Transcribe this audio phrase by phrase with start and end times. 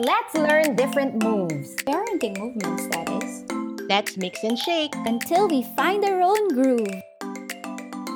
[0.00, 1.74] Let's learn different moves.
[1.82, 3.42] Parenting movements, that is.
[3.88, 4.94] Let's mix and shake.
[4.94, 7.02] Until we find our own groove.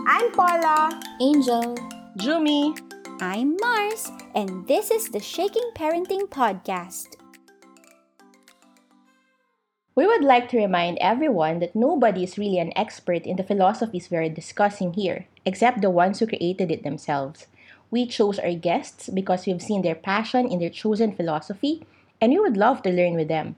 [0.06, 1.00] I'm Paula.
[1.20, 1.74] Angel.
[2.18, 2.78] Jumi.
[3.20, 7.16] I'm Mars, and this is the Shaking Parenting Podcast.
[9.96, 14.08] We would like to remind everyone that nobody is really an expert in the philosophies
[14.08, 17.48] we are discussing here, except the ones who created it themselves.
[17.92, 21.84] We chose our guests because we've seen their passion in their chosen philosophy,
[22.20, 23.54] and we would love to learn with them.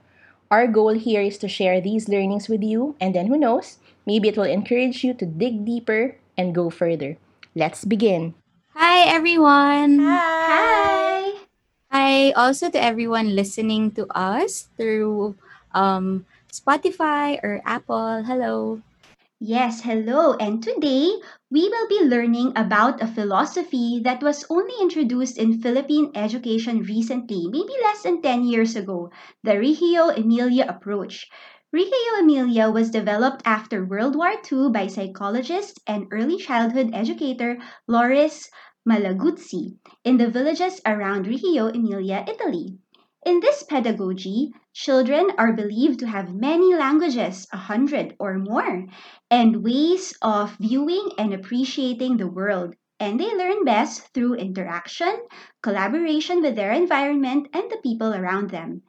[0.51, 4.27] Our goal here is to share these learnings with you, and then who knows, maybe
[4.27, 7.15] it will encourage you to dig deeper and go further.
[7.55, 8.35] Let's begin.
[8.75, 10.03] Hi, everyone.
[10.03, 10.19] Hi.
[10.51, 11.15] Hi
[11.95, 15.39] Hi also to everyone listening to us through
[15.71, 18.19] um, Spotify or Apple.
[18.27, 18.83] Hello.
[19.47, 20.33] Yes, hello.
[20.33, 26.09] And today we will be learning about a philosophy that was only introduced in Philippine
[26.15, 29.11] education recently, maybe less than 10 years ago,
[29.43, 31.29] the Reggio Emilia approach.
[31.71, 38.49] Reggio Emilia was developed after World War II by psychologist and early childhood educator Loris
[38.83, 42.79] Malaguzzi in the villages around Reggio Emilia, Italy.
[43.23, 48.85] In this pedagogy, children are believed to have many languages, a hundred or more,
[49.31, 52.75] and ways of viewing and appreciating the world.
[52.99, 55.15] And they learn best through interaction,
[55.63, 58.81] collaboration with their environment, and the people around them.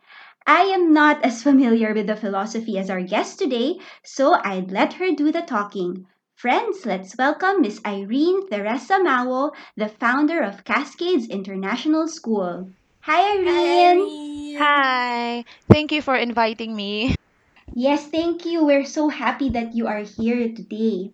[0.45, 4.95] I am not as familiar with the philosophy as our guest today, so I'd let
[4.95, 6.07] her do the talking.
[6.35, 12.71] Friends, let's welcome Miss Irene Teresa Mao, the founder of Cascades International School.
[13.03, 14.09] Hi, Irene.
[14.09, 14.36] Hi.
[14.57, 17.15] Thank you for inviting me.
[17.75, 18.65] Yes, thank you.
[18.65, 21.13] We're so happy that you are here today.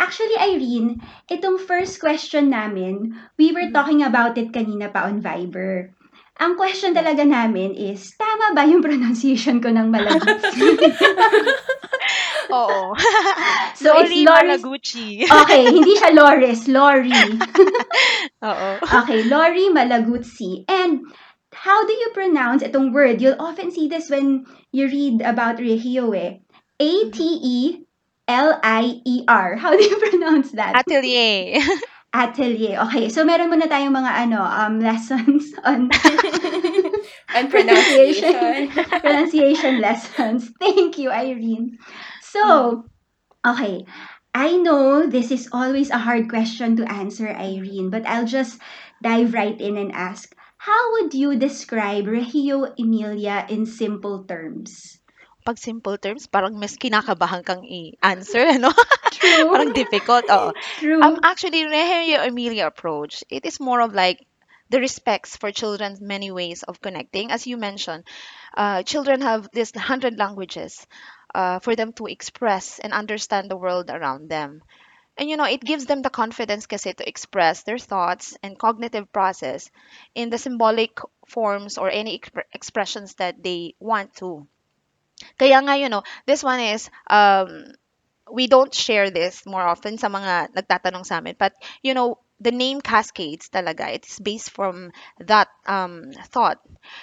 [0.00, 0.98] Actually, Irene,
[1.30, 5.94] itong first question namin, we were talking about it kanina pa on Viber.
[6.40, 10.66] Ang question talaga namin is, tama ba yung pronunciation ko ng Malagutsi?
[12.50, 12.96] Oo.
[13.80, 15.24] So, it's Lori Loris- Malaguchi.
[15.24, 17.16] okay, hindi siya Loris, Lori.
[18.44, 18.68] Oo.
[18.84, 20.68] Okay, Lori Malagutsi.
[20.68, 21.08] And
[21.52, 23.20] how do you pronounce itong word?
[23.20, 26.38] You'll often see this when you read about Reggio eh.
[26.80, 27.86] A-T-E-L-I-E-R.
[29.56, 30.76] How do you pronounce that?
[30.76, 31.60] Atelier.
[32.14, 32.80] Atelier.
[32.90, 35.86] Okay, so meron muna tayong mga ano, um, lessons on
[37.30, 38.70] And pronunciation.
[38.74, 40.50] pronunciation lessons.
[40.58, 41.78] Thank you, Irene.
[42.22, 42.84] So,
[43.46, 43.86] okay.
[44.34, 48.58] I know this is always a hard question to answer, Irene, but I'll just
[49.02, 55.00] dive right in and ask, how would you describe Reggio Emilia in simple terms?
[55.40, 58.68] Pag simple terms, parang mas kinakabahan kang i-answer, ano?
[59.16, 59.48] True.
[59.56, 60.28] parang difficult.
[60.28, 60.52] Oo.
[60.76, 61.00] True.
[61.00, 64.20] Um, actually, Reggio Emilia approach, it is more of like
[64.68, 67.32] the respects for children's many ways of connecting.
[67.32, 68.04] As you mentioned,
[68.52, 70.84] uh, children have this hundred languages
[71.32, 74.60] uh, for them to express and understand the world around them.
[75.20, 79.12] And you know, it gives them the confidence kasi to express their thoughts and cognitive
[79.12, 79.70] process
[80.16, 80.98] in the symbolic
[81.28, 84.48] forms or any expre- expressions that they want to.
[85.38, 87.72] Kaya nga, you know, this one is, um,
[88.30, 91.36] we don't share this more often sa mga nagtatanong sa amin.
[91.38, 96.60] But, you know, the name Cascades talaga, it's based from that um, thought.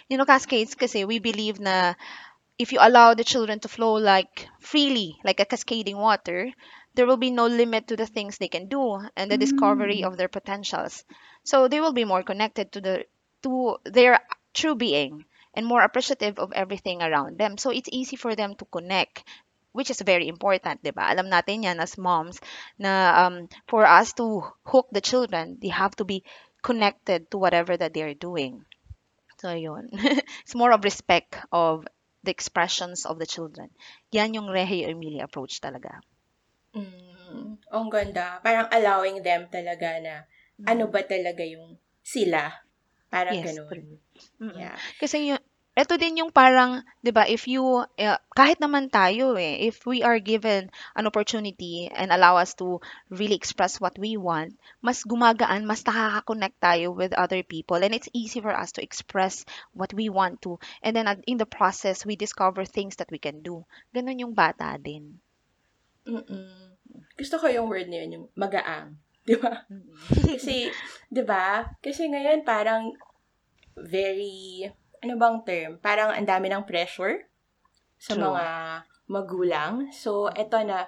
[0.09, 1.93] You know, Cascades kasi we believe na
[2.57, 6.51] if you allow the children to flow like freely, like a cascading water,
[6.97, 10.17] there will be no limit to the things they can do and the discovery of
[10.17, 11.05] their potentials.
[11.45, 13.05] So they will be more connected to the
[13.43, 14.19] to their
[14.53, 17.57] true being and more appreciative of everything around them.
[17.61, 19.23] So it's easy for them to connect
[19.77, 21.13] which is very important, 'di ba?
[21.13, 22.41] Alam natin 'yan as moms
[22.81, 26.25] na um, for us to hook the children, they have to be
[26.65, 28.65] connected to whatever that they're doing.
[29.37, 29.93] So yun.
[30.41, 31.85] it's more of respect of
[32.25, 33.69] the expressions of the children.
[34.09, 36.01] Yan yung Reggio Emilia approach talaga.
[36.77, 38.37] Mm, ang ganda.
[38.45, 40.29] Parang allowing them talaga na
[40.65, 42.53] ano ba talaga yung sila.
[43.09, 43.97] Parang Yes, ganun.
[44.39, 44.77] Yeah.
[45.01, 45.41] Kasi yung
[45.77, 50.01] ito din yung parang, 'di ba, if you uh, kahit naman tayo eh, if we
[50.01, 52.81] are given an opportunity and allow us to
[53.13, 58.09] really express what we want, mas gumagaan, mas nakaka-connect tayo with other people and it's
[58.09, 59.45] easy for us to express
[59.77, 60.57] what we want to.
[60.81, 63.61] And then uh, in the process, we discover things that we can do.
[63.93, 65.21] Ganun yung bata din.
[66.09, 66.76] Mm-mm.
[67.17, 68.97] Gusto ko yung word na yun, yung magaang.
[69.27, 69.67] Di ba?
[70.23, 70.71] Kasi,
[71.11, 71.67] di ba?
[71.83, 72.95] Kasi ngayon parang
[73.75, 74.63] very,
[75.03, 75.71] ano bang term?
[75.83, 77.27] Parang ang dami ng pressure
[77.99, 78.23] sa True.
[78.23, 78.45] mga
[79.11, 79.73] magulang.
[79.91, 80.87] So, eto na,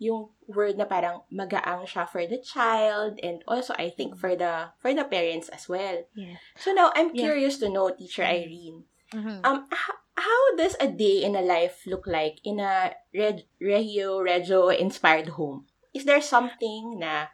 [0.00, 4.72] yung word na parang magaang siya for the child and also I think for the
[4.80, 6.08] for the parents as well.
[6.16, 6.40] Yeah.
[6.56, 7.28] So now I'm Yeah.
[7.28, 8.88] curious to know teacher Irene.
[9.12, 9.44] Mhm.
[9.44, 14.20] Um, h- how does a day in a life look like in a Reg- Reggio
[14.20, 15.66] Reggio inspired home?
[15.94, 17.28] Is there something na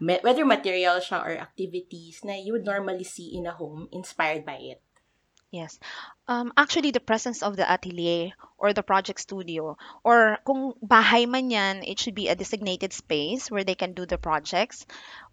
[0.00, 4.58] whether material siya or activities na you would normally see in a home inspired by
[4.76, 4.80] it?
[5.50, 5.80] Yes.
[6.28, 11.50] Um, actually, the presence of the atelier or the project studio, or kung bahay man
[11.50, 14.84] yan, it should be a designated space where they can do the projects.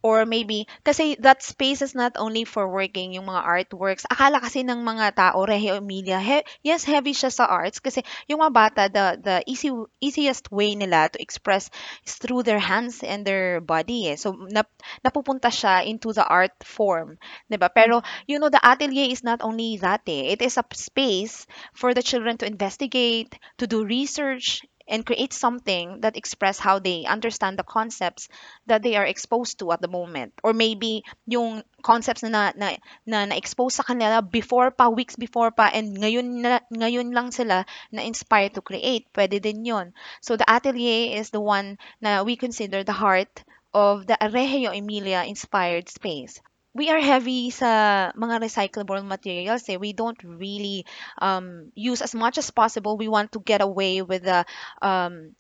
[0.06, 4.06] Or maybe, kasi that space is not only for working yung mga artworks.
[4.06, 7.81] Akala kasi ng mga tao, Regio Emilia, he, yes, heavy siya sa arts.
[7.81, 11.74] Kasi yung mga bata, the, the easy, easiest way nila to express
[12.06, 14.13] is through their hands and their body.
[14.13, 14.18] Eh.
[14.22, 14.69] So, nap,
[15.01, 17.18] napupunta siya into the art form.
[17.50, 20.38] 'di ba Pero, you know, the atelier is not only that eh.
[20.38, 23.15] It is a space for the children to investigate,
[23.58, 28.30] to do research, and create something that express how they understand the concepts
[28.68, 30.34] that they are exposed to at the moment.
[30.44, 35.74] Or maybe yung concepts na na, na, na-expose sa kanila before pa, weeks before pa,
[35.74, 39.10] and ngayon, na, ngayon lang sila na-inspire to create.
[39.14, 44.06] Pwede din yon So the atelier is the one na we consider the heart of
[44.06, 46.40] the Reggio Emilia inspired space
[46.75, 49.80] we are heavy sa mga recyclable materials eh.
[49.80, 50.83] We don't really
[51.18, 53.00] um, use as much as possible.
[53.00, 54.44] We want to get away with the
[54.83, 55.39] um,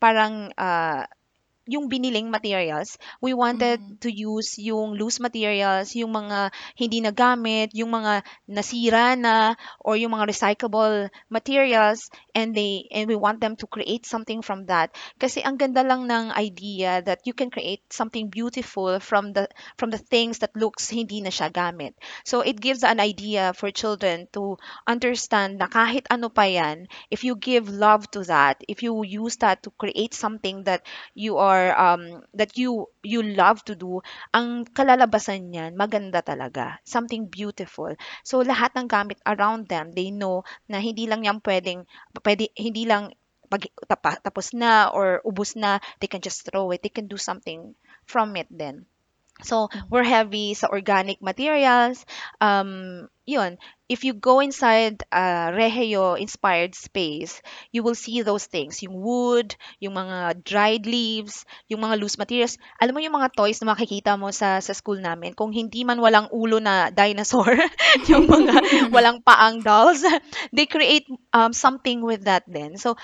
[0.00, 1.04] parang uh,
[1.70, 4.00] yung biniling materials, we wanted Mhm.
[4.02, 10.12] to use yung loose materials, yung mga hindi nagamit, yung mga nasira na or yung
[10.12, 14.90] mga recyclable materials and they and we want them to create something from that
[15.20, 19.46] kasi ang ganda lang ng idea that you can create something beautiful from the
[19.78, 21.94] from the things that looks hindi na siya gamit.
[22.24, 24.56] So it gives an idea for children to
[24.86, 29.36] understand na kahit ano pa yan, if you give love to that, if you use
[29.42, 30.84] that to create something that
[31.14, 34.00] you are um that you you love to do
[34.34, 36.80] ang kalalabasan niyan maganda talaga.
[36.86, 37.92] Something beautiful.
[38.26, 41.86] So lahat ng gamit around them they know na hindi lang yan pwedeng
[42.24, 43.14] pwede hindi lang
[43.50, 43.66] pag
[44.22, 46.82] tapos na or ubos na they can just throw it.
[46.82, 47.74] They can do something
[48.06, 48.89] from it then
[49.42, 52.04] So, we're heavy sa organic materials.
[52.40, 58.82] Um, yun, if you go inside a Regio-inspired space, you will see those things.
[58.82, 62.58] Yung wood, yung mga dried leaves, yung mga loose materials.
[62.82, 66.02] Alam mo yung mga toys na makikita mo sa, sa school namin, kung hindi man
[66.02, 67.54] walang ulo na dinosaur,
[68.10, 68.54] yung mga
[68.94, 70.02] walang paang dolls,
[70.50, 72.78] they create um, something with that then.
[72.78, 72.98] So,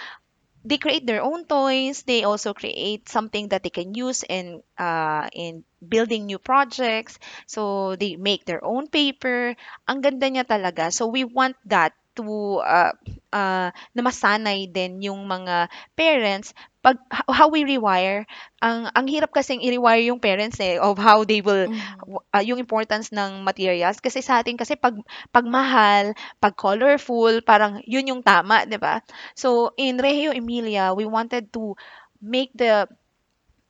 [0.67, 2.03] they create their own toys.
[2.03, 7.23] They also create something that they can use in uh, in building new projects.
[7.47, 9.55] So they make their own paper.
[9.87, 10.91] Ang ganda niya talaga.
[10.91, 12.93] So we want that to uh,
[13.31, 18.23] uh, na masanay din yung mga parents pag how we rewire
[18.63, 22.07] ang ang hirap kasing i-rewire yung parents eh of how they will Mhm.
[22.31, 24.95] uh, yung importance ng materials kasi sa atin kasi pag
[25.35, 29.03] pagmahal pag colorful parang yun yung tama 'di ba
[29.35, 31.75] so in Reggio Emilia we wanted to
[32.23, 32.87] make the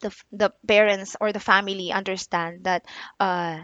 [0.01, 2.85] the the parents or the family understand that
[3.21, 3.61] uh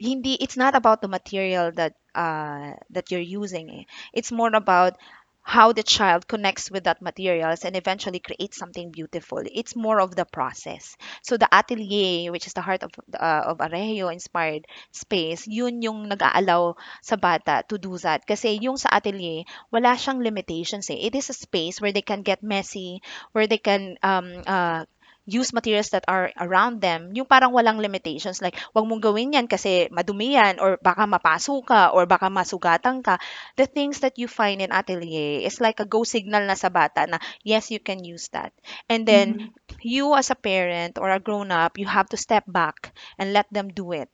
[0.00, 3.84] hindi it's not about the material that uh that you're using eh.
[4.12, 4.96] it's more about
[5.42, 9.42] how the child connects with that materials and eventually creates something beautiful.
[9.44, 10.96] It's more of the process.
[11.22, 16.08] So the atelier which is the heart of uh, of Arreo inspired space yun yung
[16.08, 18.26] nag-aalaw sa bata to do that.
[18.26, 21.08] Kasi yung sa atelier wala siyang limitations eh.
[21.08, 24.84] It is a space where they can get messy where they can um uh,
[25.26, 28.40] use materials that are around them, yung parang walang limitations.
[28.40, 33.04] Like, wag mong gawin yan kasi madumi yan or baka mapaso ka or baka masugatan
[33.04, 33.20] ka.
[33.56, 37.06] The things that you find in atelier is like a go signal na sa bata
[37.06, 38.52] na, yes, you can use that.
[38.88, 43.32] And then, you as a parent or a grown-up, you have to step back and
[43.32, 44.08] let them do it.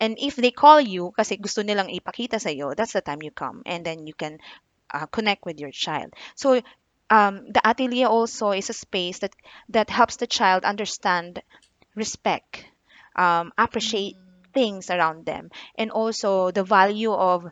[0.00, 3.30] And if they call you kasi gusto nilang ipakita sa iyo, that's the time you
[3.30, 4.42] come and then you can
[4.90, 6.14] uh, connect with your child.
[6.34, 6.58] So
[7.10, 9.34] um, the atelier also is a space that
[9.70, 11.42] that helps the child understand
[11.94, 12.66] respect,
[13.16, 14.16] um, appreciate
[14.54, 17.50] things around them, and also the value of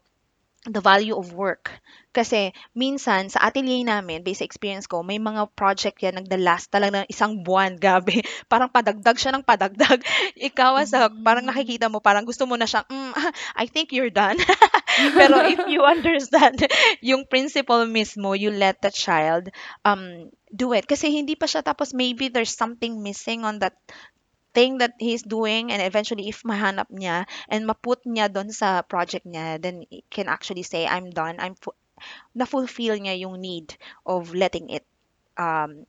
[0.66, 1.70] the value of work.
[2.16, 7.04] Kasi minsan sa atelier namin, based sa experience ko, may mga project yan nagda-last talaga
[7.04, 8.24] ng isang buwan, gabi.
[8.48, 10.00] Parang padagdag siya ng padagdag.
[10.48, 13.12] Ikaw as a, parang nakikita mo, parang gusto mo na siyang, mm,
[13.60, 14.40] I think you're done.
[15.18, 16.64] Pero if you understand
[17.04, 19.52] yung principle mismo, you let the child
[19.84, 20.88] um do it.
[20.88, 23.76] Kasi hindi pa siya tapos maybe there's something missing on that
[24.56, 29.28] thing that he's doing and eventually if mahanap niya and maput niya doon sa project
[29.28, 31.36] niya, then he can actually say, I'm done.
[31.38, 31.76] I'm fu-
[32.36, 34.84] na-fulfill niya yung need of letting it
[35.36, 35.84] um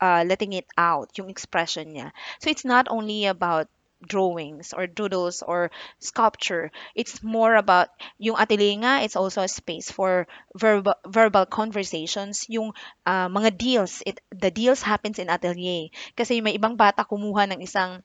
[0.00, 2.12] uh, letting it out, yung expression niya.
[2.40, 3.68] So it's not only about
[4.06, 6.70] drawings or doodles or sculpture.
[6.94, 12.46] It's more about yung atelier nga, it's also a space for verbal verbal conversations.
[12.48, 12.74] Yung
[13.06, 15.88] ah, mga deals, it, the deals happens in atelier.
[16.18, 18.02] Kasi may ibang bata kumuha ng isang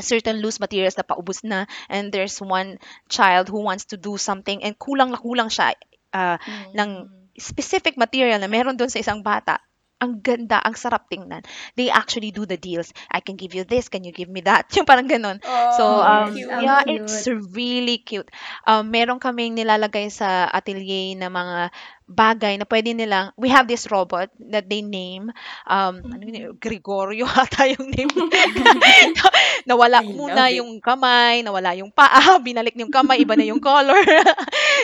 [0.00, 4.58] certain loose materials na paubos na and there's one child who wants to do something
[4.66, 5.78] and kulang na kulang siya
[6.10, 6.38] ah,
[6.74, 7.06] ng
[7.38, 9.58] specific material na meron doon sa isang bata.
[10.04, 11.40] Ang ganda, ang sarap tingnan.
[11.74, 12.92] They actually do the deals.
[13.08, 14.68] I can give you this, can you give me that?
[14.76, 15.40] Yung parang ganun.
[15.80, 16.52] So, Oh, um, cute.
[16.52, 17.08] Yeah, cute.
[17.08, 17.24] it's
[17.56, 18.28] really cute.
[18.68, 21.72] Um, meron kaming nilalagay sa atelier na mga
[22.04, 25.32] bagay na pwede nilang, we have this robot that they name,
[25.64, 28.12] um, ano yun, Gregorio ata yung name.
[29.68, 30.58] nawala I muna love it.
[30.60, 34.04] yung kamay, nawala yung paa, binalik yung kamay, iba na yung color.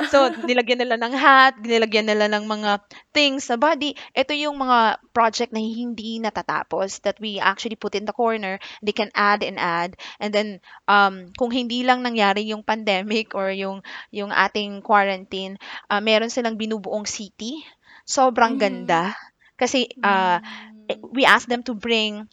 [0.09, 2.81] so, nilagyan nila ng hat, nilagyan nila ng mga
[3.13, 3.93] things sa body.
[4.17, 8.57] Ito yung mga project na hindi natatapos that we actually put in the corner.
[8.81, 10.01] They can add and add.
[10.17, 10.49] And then,
[10.89, 15.61] um, kung hindi lang nangyari yung pandemic or yung, yung ating quarantine,
[15.93, 17.67] uh, meron silang binubuong city.
[18.07, 18.61] Sobrang Mm.
[18.63, 19.03] ganda.
[19.59, 20.39] Kasi, uh,
[20.89, 22.25] eh, we asked them to bring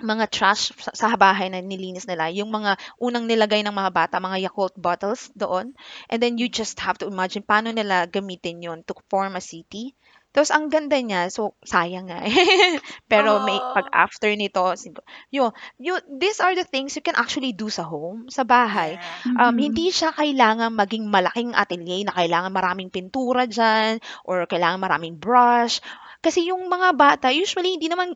[0.00, 4.16] mga trash sa, sa bahay na nilinis nila, yung mga unang nilagay ng mga bata,
[4.16, 5.76] mga Yakult bottles doon.
[6.08, 9.92] And then you just have to imagine paano nila gamitin yun to form a city.
[10.30, 12.30] Tapos ang ganda niya, so sayang nga eh.
[13.10, 15.02] Pero may pag after nito, sigo-
[15.34, 18.94] yo, you, these are the things you can actually do sa home, sa bahay.
[18.98, 19.34] Yeah.
[19.38, 19.58] Um, Mhm.
[19.58, 25.82] hindi siya kailangan maging malaking atelier na kailangan maraming pintura dyan or kailangan maraming brush.
[26.22, 28.14] Kasi yung mga bata, usually hindi naman,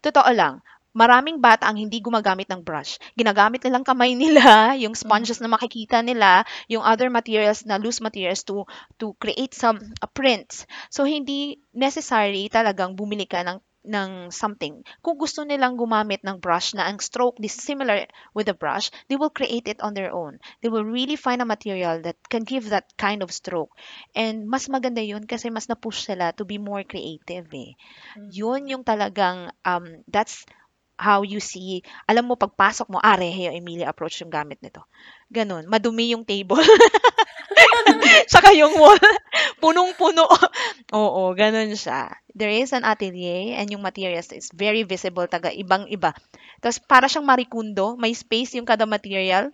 [0.00, 2.98] totoo lang, maraming bata ang hindi gumagamit ng brush.
[3.14, 8.42] Ginagamit nilang kamay nila, yung sponges na makikita nila, yung other materials na loose materials
[8.46, 8.66] to
[8.98, 10.66] to create some uh, prints.
[10.90, 14.84] So hindi necessary talagang bumili ka ng ng something.
[15.00, 18.04] Kung gusto nilang gumamit ng brush na ang stroke is similar
[18.36, 20.36] with the brush, they will create it on their own.
[20.60, 23.72] They will really find a material that can give that kind of stroke.
[24.12, 27.72] And mas maganda yun kasi mas na-push sila to be more creative eh.
[28.28, 30.44] Yun yung talagang, um, that's
[31.00, 34.84] how you see, alam mo, pagpasok mo, ah, Rehe, Emilia approach yung gamit nito.
[35.32, 35.64] Ganon.
[35.64, 36.60] Madumi yung table.
[38.32, 39.00] Saka yung wall,
[39.64, 40.28] punong-puno.
[41.00, 42.12] Oo, ganun siya.
[42.36, 46.14] There is an atelier and yung materials is very visible, taga ibang-iba.
[46.60, 49.50] Tapos para siyang marikundo, may space yung kada material.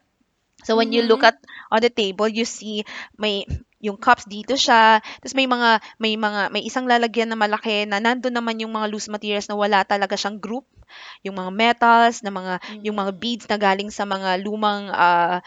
[0.65, 1.37] So when you look at
[1.69, 2.83] on the table, you see
[3.21, 3.45] may
[3.81, 5.01] yung cups dito siya.
[5.01, 8.89] Tapos may mga may mga may isang lalagyan na malaki na nandoon naman yung mga
[8.89, 10.65] loose materials na wala talaga siyang group.
[11.27, 15.43] Yung mga metals, na mga yung mga beads na galing sa mga lumang ah,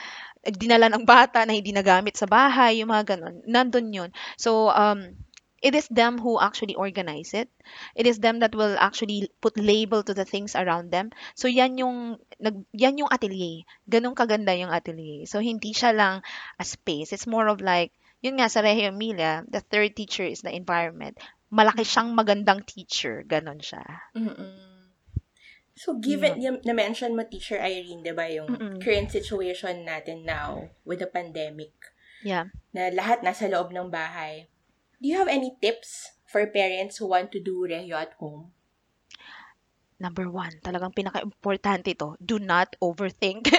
[0.45, 3.43] dinala ng bata na hindi nagamit sa bahay, yung mga ganun.
[3.43, 4.09] Nandun yun.
[4.39, 5.19] So, um,
[5.59, 7.51] it is them who actually organize it.
[7.95, 11.11] It is them that will actually put label to the things around them.
[11.35, 13.67] So, yan yung, nag, yan yung atelier.
[13.83, 15.27] Ganun kaganda yung atelier.
[15.27, 16.23] So, hindi siya lang
[16.55, 17.11] a space.
[17.11, 21.19] It's more of like, yun nga sa Reggio Emilia, the third teacher is the environment.
[21.49, 23.25] Malaki siyang magandang teacher.
[23.25, 23.81] Ganon siya.
[24.13, 24.69] Mm-mm.
[25.79, 28.83] So, given, yung, na-mention mo, Teacher Irene, di ba, yung Mm-mm.
[28.83, 31.71] current situation natin now with the pandemic,
[32.19, 32.51] Yeah.
[32.75, 34.51] na lahat nasa loob ng bahay.
[34.99, 38.51] Do you have any tips for parents who want to do Rehyo at home?
[39.99, 43.51] Number one, talagang pinaka-importante ito, do not overthink.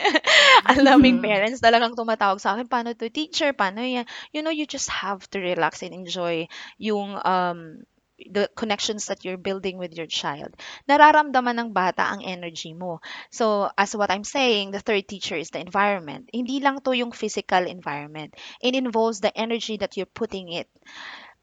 [0.70, 1.22] Ang daming Mhm.
[1.22, 4.08] parents talagang tumatawag sa akin, paano to teacher, paano yan?
[4.32, 6.48] You know, you just have to relax and enjoy
[6.80, 7.84] yung um,
[8.20, 10.52] the connections that you're building with your child.
[10.88, 13.00] Nararamdaman ng bata ang energy mo.
[13.32, 16.28] So, as what I'm saying, the third teacher is the environment.
[16.32, 18.32] Hindi lang to yung physical environment.
[18.60, 20.68] It involves the energy that you're putting it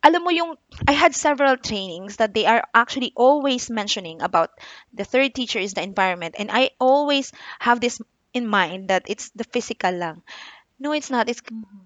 [0.07, 0.55] alam mo yung
[0.87, 4.55] I had several trainings that they are actually always mentioning about
[4.95, 7.99] the third teacher is the environment and I always have this
[8.31, 10.23] in mind that it's the physical lang.
[10.79, 11.27] No, it's not.
[11.27, 11.41] It's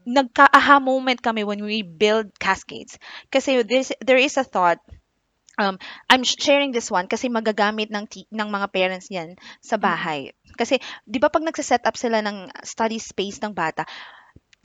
[0.06, 3.00] nagka-aha moment kami when we build cascades.
[3.32, 4.84] Kasi this, there is a thought
[5.58, 10.36] um, I'm sharing this one kasi magagamit ng ti- ng mga parents yan sa bahay.
[10.56, 13.86] Kasi 'di ba pag nagse-set up sila ng study space ng bata,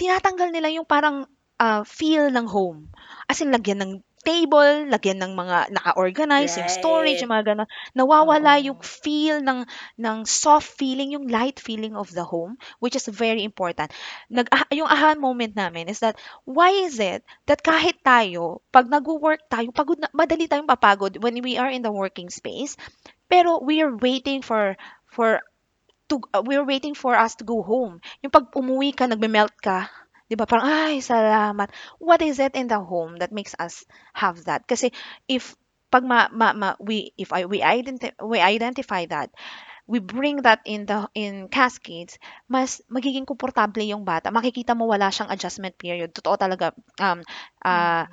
[0.00, 1.26] tinatanggal nila yung parang
[1.60, 2.92] ah, feel ng home.
[3.28, 3.92] As in, lagyan ng
[4.26, 7.70] table, lagyan ng mga naka-organize, yung storage, yung mga gano'n.
[7.94, 8.74] Nawawala Oo.
[8.74, 9.62] yung feel ng,
[10.02, 13.94] ng soft feeling, yung light feeling of the home, which is very important.
[14.26, 18.90] Nag, ah, yung aha moment namin is that, why is it that kahit tayo, pag
[18.90, 22.74] nag-work tayo, pagod na, madali tayong papagod when we are in the working space,
[23.30, 24.74] pero we are waiting for,
[25.06, 25.38] for
[26.10, 27.98] to uh, we're waiting for us to go home.
[28.22, 29.90] Yung pag umuwi ka, nagme-melt ka,
[30.28, 30.46] 'di ba?
[30.48, 31.68] Parang ay, salamat.
[32.02, 34.66] What is it in the home that makes us have that?
[34.66, 34.90] Kasi
[35.30, 35.54] if
[35.90, 39.30] pag ma, ma, ma- we if I we identify we identify that
[39.86, 42.18] we bring that in the in cascades,
[42.50, 44.30] mas magiging komportable yung bata.
[44.34, 46.12] Makikita mo wala siyang adjustment period.
[46.14, 46.72] Totoo talaga.
[47.00, 47.22] Um,
[47.64, 48.06] ah,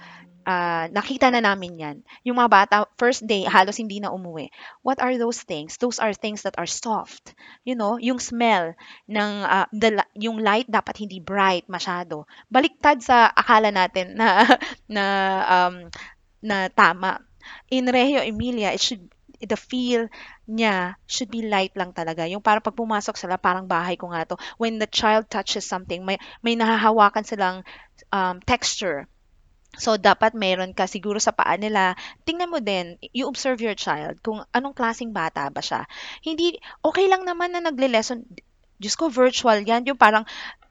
[0.45, 1.97] ah, nakita na namin yan.
[2.27, 4.51] Yung mga bata, first day, halos hindi na umuwi.
[4.85, 5.79] What are those things?
[5.79, 7.35] Those are things that are soft.
[7.63, 8.75] You know, yung smell
[9.07, 12.27] ng ah, the, yung light dapat hindi bright masyado.
[12.51, 14.45] Baliktad sa akala natin na
[14.95, 15.05] na
[15.47, 15.75] um,
[16.43, 17.23] na tama.
[17.71, 19.03] In Reggio Emilia, it should
[19.43, 20.07] the feel
[20.47, 22.27] niya should be light lang talaga.
[22.27, 24.39] Yung para pag pumasok sila, parang bahay ko nga to.
[24.59, 27.67] When the child touches something, may, may nahahawakan silang
[28.11, 29.07] um, texture.
[29.73, 31.97] So, dapat meron ka siguro sa paa nila.
[32.27, 35.85] Tingnan mo din, you observe your child kung anong klaseng bata ba siya.
[36.21, 38.21] Hindi, okay lang naman na nagle-lesson.
[38.77, 39.85] Diyos ko, virtual yan.
[39.89, 40.25] Yung parang,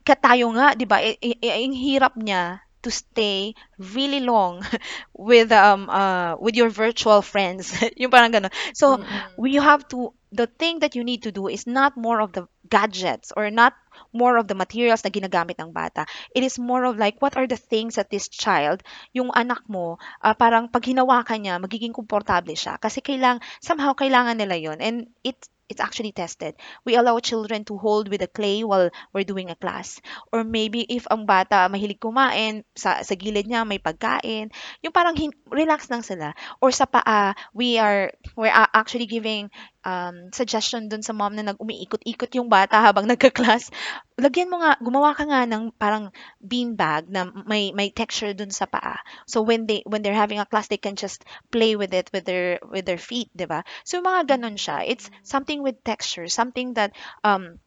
[0.07, 0.99] katayo nga, di ba?
[1.03, 4.59] I- i- i- Ang hirap niya to stay really long
[5.15, 8.99] with um uh with your virtual friends yung parang ganun so
[9.39, 12.43] we have to the thing that you need to do is not more of the
[12.67, 13.71] gadgets or not
[14.13, 16.05] more of the materials na ginagamit ng bata.
[16.31, 19.97] It is more of like what are the things that this child yung anak mo
[20.21, 22.77] ah, parang pag hinawakan niya magiging komportable siya.
[22.79, 25.37] Kasi kailang somehow kailangan nila yon and it
[25.69, 26.55] it's actually tested.
[26.85, 30.01] We allow children to hold with the clay while we're doing a class.
[30.31, 34.51] Or maybe if ang bata mahilig kumain, sa, sa gilid niya may pagkain,
[34.83, 36.33] yung parang hin- relax lang sila.
[36.61, 39.49] Or sa paa, we are, we're a- actually giving
[39.83, 43.69] um, suggestion dun sa mom na nag-umiikot-ikot yung bata habang nagka-class.
[44.17, 48.53] Lagyan mo nga, gumawa ka nga ng parang bean bag na may, may texture dun
[48.53, 49.01] sa paa.
[49.25, 52.25] So when they, when they're having a class, they can just play with it with
[52.25, 53.65] their, with their feet, di ba?
[53.81, 54.85] So mga ganun siya.
[54.85, 56.93] It's something with texture, something that
[57.25, 57.57] um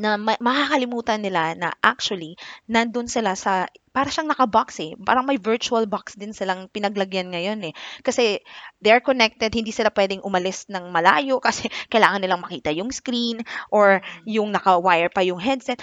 [0.00, 4.92] na ma- makakalimutan nila na actually nandun sila sa para siyang naka-box eh.
[5.02, 7.74] Parang may virtual box din silang pinaglagyan ngayon eh.
[8.06, 8.38] Kasi
[8.80, 14.00] they're connected, hindi sila pwedeng umalis ng malayo kasi kailangan nilang makita yung screen or
[14.24, 15.82] yung naka-wire pa yung headset.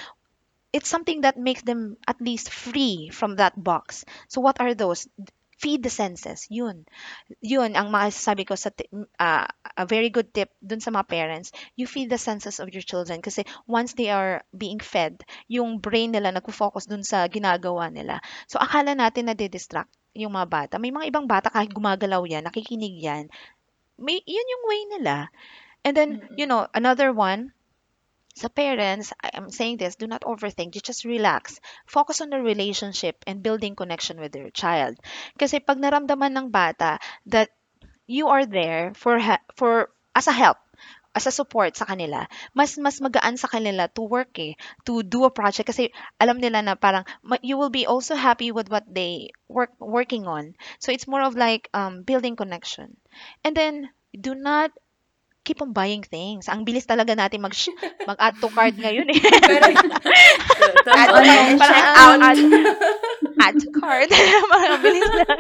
[0.71, 4.03] It's something that makes them at least free from that box.
[4.27, 5.07] So what are those?
[5.57, 6.45] Feed the senses.
[6.53, 6.85] Yun.
[7.41, 11.49] Yun ang masasabi ko sa ti- ah, a very good tip dun sa mga parents.
[11.73, 16.13] You feed the senses of your children kasi once they are being fed yung brain
[16.13, 18.21] nila nagfo-focus dun sa ginagawa nila.
[18.45, 20.73] So akala natin na distract yung mga bata.
[20.77, 23.25] May mga ibang bata kahit gumagalaw yan nakikinig yan.
[23.97, 25.15] May yun yung way nila.
[25.81, 27.56] And then you know another one
[28.37, 30.77] sa parents, I am saying this, do not overthink.
[30.77, 31.57] You just relax.
[31.89, 35.01] Focus on the relationship and building connection with your child.
[35.41, 37.01] Kasi pag naramdaman ng bata
[37.33, 37.49] that
[38.05, 39.17] you are there for
[39.57, 40.61] for as a help,
[41.17, 44.53] as a support sa kanila, mas mas magaan sa kanila to work eh,
[44.85, 45.89] to do a project kasi
[46.21, 47.09] alam nila na parang
[47.41, 50.53] you will be also happy with what they work working on.
[50.77, 53.01] So it's more of like um, building connection.
[53.41, 54.69] And then do not
[55.47, 56.51] keep on buying things.
[56.51, 57.55] Ang bilis talaga natin mag
[58.09, 59.21] mag-add to cart ngayon eh.
[59.23, 59.65] Pero,
[60.83, 61.95] to- add to totoo cart, yan parang siya.
[62.19, 62.39] add,
[63.39, 64.09] add, to cart.
[64.53, 65.39] Mga bilis lang.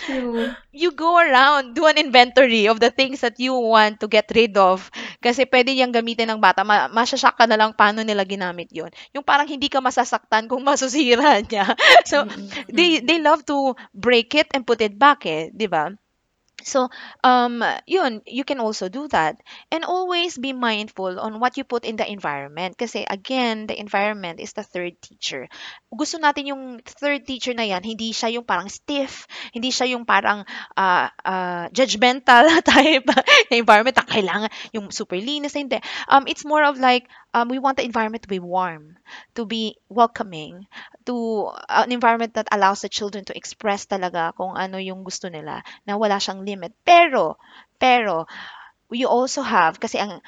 [0.00, 0.40] True.
[0.72, 4.56] You go around, do an inventory of the things that you want to get rid
[4.56, 4.88] of.
[5.20, 6.64] Kasi pwede yung gamitin ng bata.
[6.64, 8.88] Ma masyashock ka na lang paano nila ginamit yon.
[9.12, 11.76] Yung parang hindi ka masasaktan kung masusira niya.
[12.08, 12.24] So,
[12.72, 15.92] they they love to break it and put it back eh, 'di ba?
[16.64, 16.88] So,
[17.24, 19.40] um, yun, you can also do that.
[19.70, 22.78] And always be mindful on what you put in the environment.
[22.78, 25.48] Kasi again, the environment is the third teacher.
[25.92, 30.04] Gusto natin yung third teacher na yan, hindi siya yung parang stiff, hindi siya yung
[30.08, 30.44] parang
[30.76, 33.20] ah, ah, judgmental type na
[33.52, 35.78] environment na kailangan yung super linis, hindi.
[36.08, 38.96] Um, it's more of like, um, we want the environment to be warm,
[39.34, 40.66] to be welcoming,
[41.04, 45.28] to uh, an environment that allows the children to express talaga kung ano yung gusto
[45.28, 46.76] nila na wala siyang limit.
[46.84, 47.40] Pero,
[47.80, 48.28] pero,
[48.92, 50.20] you also have, kasi ang,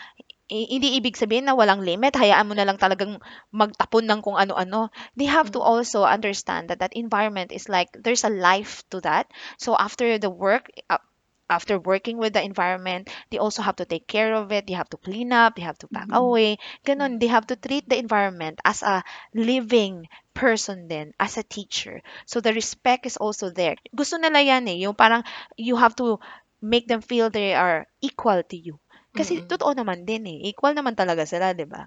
[0.49, 3.17] hindi ibig sabihin na walang limit, hayaan mo na lang talagang
[3.49, 4.93] magtapon ng kung ano-ano.
[5.17, 9.33] They have to also understand that that environment is like, there's a life to that.
[9.57, 11.01] So after the work, uh,
[11.49, 14.67] after working with the environment, they also have to take care of it.
[14.67, 15.57] They have to clean up.
[15.57, 16.59] They have to pack away.
[16.85, 17.21] Ganon.
[17.21, 19.05] They have to treat the environment as a
[19.35, 22.03] living person then, as a teacher.
[22.27, 23.77] So the respect is also there.
[23.95, 24.79] Gusto nila yan eh.
[24.83, 25.23] Yung parang
[25.57, 26.19] you have to
[26.61, 28.81] make them feel they are equal to you.
[29.15, 30.39] Kasi totoo naman din eh.
[30.51, 31.87] Equal naman talaga sila, di ba?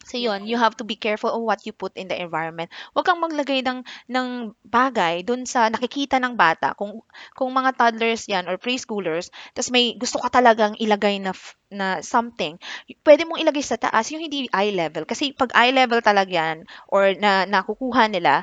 [0.00, 2.72] So yun, you have to be careful on what you put in the environment.
[2.96, 6.72] Huwag kang maglagay ng, ng bagay dun sa nakikita ng bata.
[6.72, 7.04] Kung,
[7.36, 11.36] kung mga toddlers yan or preschoolers, tapos may gusto ka talagang ilagay na,
[11.68, 12.56] na something,
[13.04, 15.04] pwede mong ilagay sa taas yung hindi eye level.
[15.04, 18.42] Kasi pag eye level talaga yan or na nakukuha nila,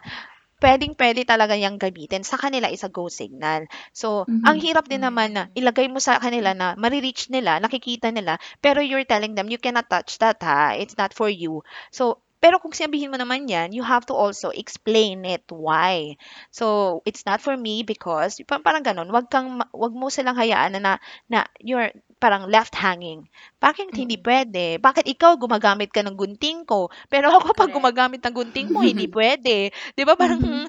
[0.64, 2.26] pwedeng-pwede talaga yang gamitin.
[2.26, 3.66] Sa kanila is a go signal.
[3.94, 4.62] So, ang Mhm.
[4.62, 9.06] hirap din naman na ilagay mo sa kanila na marireach nila, nakikita nila, pero you're
[9.08, 11.62] telling them, you cannot touch that ha, it's not for you.
[11.94, 16.18] So, pero kung sabihin mo naman yan, you have to also explain it why.
[16.54, 20.38] So, it's not for me because, pa- parang ganun, wag kang, ma- wag mo silang
[20.38, 20.94] hayaan na, na,
[21.30, 23.30] na you're parang left hanging.
[23.62, 24.82] Bakit hindi pwede?
[24.82, 26.90] Bakit ikaw gumagamit ka ng gunting ko?
[27.10, 27.76] Pero ako pag Correct.
[27.78, 29.70] gumagamit ng gunting mo, hindi pwede.
[29.94, 30.18] Di ba?
[30.18, 30.66] Parang, Mhm.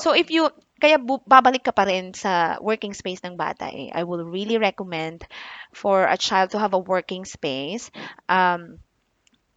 [0.00, 0.48] So if you
[0.80, 3.92] kaya bu- babalik ka pa rin sa working space ng bata eh.
[3.92, 5.28] I will really recommend
[5.76, 7.92] for a child to have a working space.
[8.32, 8.80] Um,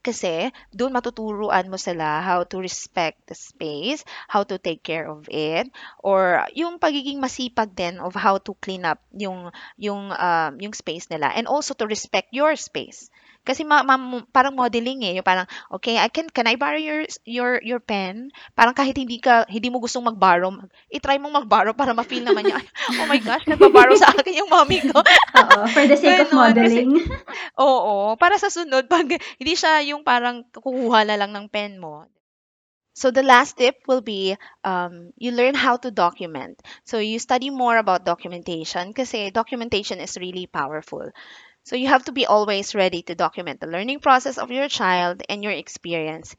[0.03, 5.25] kasi doon matuturuan mo sila how to respect the space, how to take care of
[5.31, 5.71] it,
[6.03, 11.07] or yung pagiging masipag din of how to clean up yung yung um, yung space
[11.09, 13.07] nila and also to respect your space.
[13.43, 17.03] Kasi ma, ma- parang modeling eh, yung parang okay, I can can I borrow your
[17.27, 18.31] your your pen?
[18.55, 20.55] Parang kahit hindi ka hindi mo gustong mag-borrow,
[20.87, 22.67] i-try mong mag-borrow para ma-feel naman niya, "Ay,
[23.03, 24.95] oh my gosh, nagba-borrow sa akin yung mommy ko.
[25.43, 26.91] Oo, for the sake of Ganon, kasi- modeling.
[27.59, 32.07] Oo, para sa sunod, pag hindi siya yung parang kukuha na lang ng pen mo.
[32.93, 36.61] So the last tip will be um, you learn how to document.
[36.85, 41.09] So you study more about documentation kasi documentation is really powerful.
[41.63, 45.23] So you have to be always ready to document the learning process of your child
[45.27, 46.35] and your experience.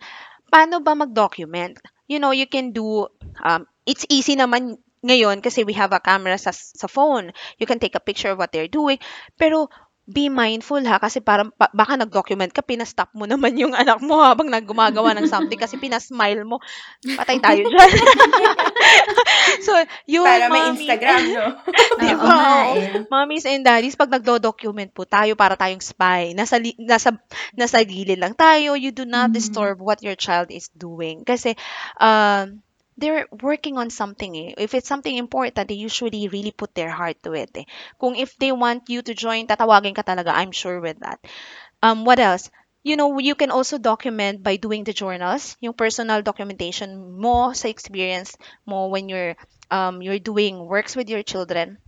[0.53, 1.81] Paano ba mag-document?
[2.07, 3.09] You know, you can do,
[3.43, 7.33] um, it's easy naman ngayon kasi we have a camera sa, sa phone.
[7.61, 9.01] You can take a picture of what they're doing.
[9.37, 9.69] Pero
[10.05, 14.21] be mindful ha kasi parang ba- baka nag-document ka, pinastop mo naman yung anak mo
[14.21, 16.61] habang naggumagawa ng something kasi pinasmile mo.
[17.17, 17.91] Patay tayo dyan.
[19.67, 19.73] so,
[20.05, 21.45] yung Para may mommy- Instagram, no?
[22.01, 22.73] Di Oo Oo.
[22.77, 23.09] eh.
[23.09, 27.17] Mommies and daddies, pag nagdo-document po tayo para tayong spy, nasa, li- nasa,
[27.55, 29.35] nasa gilid lang tayo, you do not Mhm.
[29.35, 31.25] disturb what your child is doing.
[31.25, 31.57] Kasi,
[31.97, 32.61] um,
[32.97, 34.55] they're working on something eh.
[34.59, 37.65] If it's something important, they usually really put their heart to it eh.
[38.01, 41.21] Kung if they want you to join, tatawagin ka talaga, I'm sure with that.
[41.83, 42.51] Um, what else?
[42.83, 47.69] You know, you can also document by doing the journals, yung personal documentation mo sa
[47.69, 49.37] experience mo when you're
[49.71, 51.79] um, you're doing works with your children.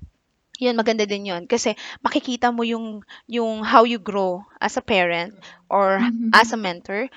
[0.58, 1.44] Yun, maganda din yun.
[1.48, 5.36] Kasi makikita mo yung, yung how you grow as a parent
[5.68, 6.32] or Mhm.
[6.32, 7.08] as a mentor.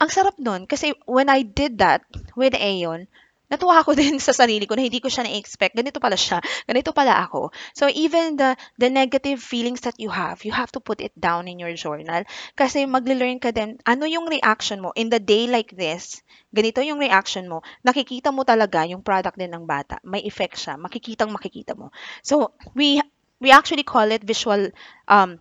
[0.00, 0.66] Ang sarap nun.
[0.66, 2.02] Kasi when I did that
[2.36, 3.06] with Aeon,
[3.50, 5.74] natuwa ako din sa sarili ko na hindi ko siya na-expect.
[5.74, 6.38] Ganito pala siya.
[6.64, 7.50] Ganito pala ako.
[7.74, 11.50] So even the the negative feelings that you have, you have to put it down
[11.50, 12.22] in your journal.
[12.54, 16.22] Kasi magle-learn ka din, ano yung reaction mo in the day like this,
[16.54, 19.98] ganito yung reaction mo, nakikita mo talaga yung product din ng bata.
[20.06, 20.78] May effect siya.
[20.78, 21.90] Makikitang makikita mo.
[22.22, 23.02] So we
[23.40, 24.70] we actually call it visual
[25.08, 25.40] um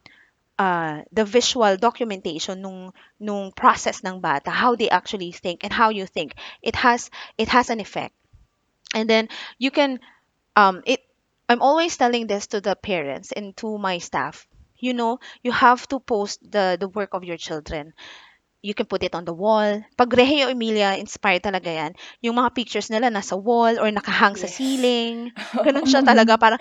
[0.60, 5.90] uh, the visual documentation nung nung process ng bata, how they actually think and how
[5.90, 6.36] you think.
[6.62, 8.14] It has it has an effect.
[8.94, 10.00] And then you can
[10.56, 11.02] um it
[11.50, 14.48] I'm always telling this to the parents and to my staff.
[14.78, 17.94] You know, you have to post the the work of your children.
[18.62, 19.84] You can put it on the wall.
[19.98, 21.92] Pag Reggio Emilia, inspired talaga yan.
[22.24, 24.56] Yung mga pictures nila nasa wall or nakahang sa Yes.
[24.60, 25.32] ceiling.
[25.66, 26.58] Ganun siya talaga para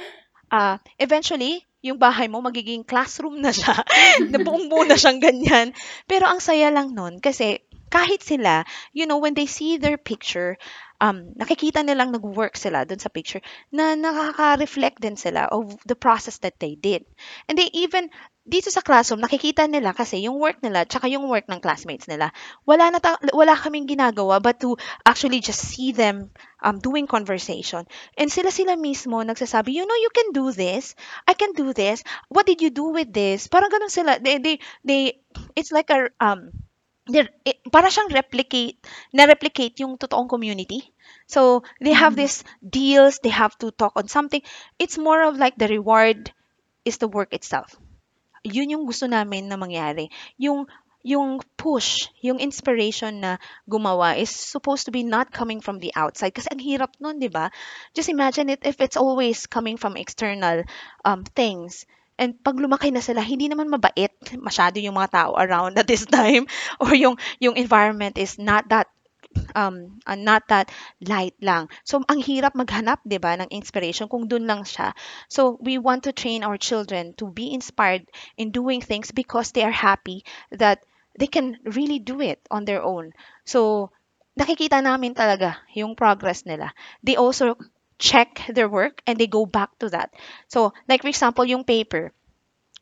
[0.53, 3.87] ah eventually yung bahay mo magiging classroom na siya.
[4.33, 5.71] na buong buo na siyang ganyan.
[6.11, 10.57] Pero ang saya lang nun kasi kahit sila, you know, when they see their picture,
[11.01, 16.38] um, nakikita nilang nag-work sila dun sa picture, na nakaka-reflect din sila of the process
[16.42, 17.07] that they did.
[17.48, 18.11] And they even,
[18.48, 22.33] dito sa classroom, nakikita nila kasi yung work nila, tsaka yung work ng classmates nila,
[22.66, 24.74] wala, na ta- wala kaming ginagawa but to
[25.07, 26.33] actually just see them
[26.64, 27.87] um, doing conversation.
[28.16, 30.96] And sila-sila mismo nagsasabi, you know, you can do this.
[31.29, 32.03] I can do this.
[32.33, 33.46] What did you do with this?
[33.46, 34.18] Parang ganun sila.
[34.18, 35.20] They, they, they,
[35.55, 36.51] it's like a, um,
[37.09, 38.79] they're, it, para siyang replicate,
[39.12, 40.92] na-replicate yung totoong community.
[41.27, 42.21] So, they have Mhm.
[42.21, 44.42] these deals, they have to talk on something.
[44.79, 46.33] It's more of like the reward
[46.85, 47.77] is the work itself.
[48.44, 50.09] Yun yung gusto namin na mangyari.
[50.38, 50.66] Yung,
[51.05, 56.35] yung push, yung inspiration na gumawa is supposed to be not coming from the outside.
[56.35, 57.51] Kasi ang hirap nun, di ba?
[57.94, 60.62] Just imagine it if it's always coming from external
[61.05, 61.85] um, things.
[62.19, 66.05] And pag lumaki na sila, hindi naman mabait masyado yung mga tao around at this
[66.05, 66.51] time.
[66.83, 68.91] Or yung, yung environment is not that
[69.55, 70.73] um uh, not that
[71.05, 71.69] light lang.
[71.85, 74.97] So ang hirap maghanap, 'di ba, ng inspiration kung doon lang siya.
[75.29, 78.09] So we want to train our children to be inspired
[78.41, 80.83] in doing things because they are happy that
[81.19, 83.13] they can really do it on their own.
[83.45, 83.91] So
[84.39, 86.73] nakikita namin talaga yung progress nila.
[87.03, 87.59] They also
[87.99, 90.15] check their work and they go back to that.
[90.49, 92.13] So like for example, yung paper,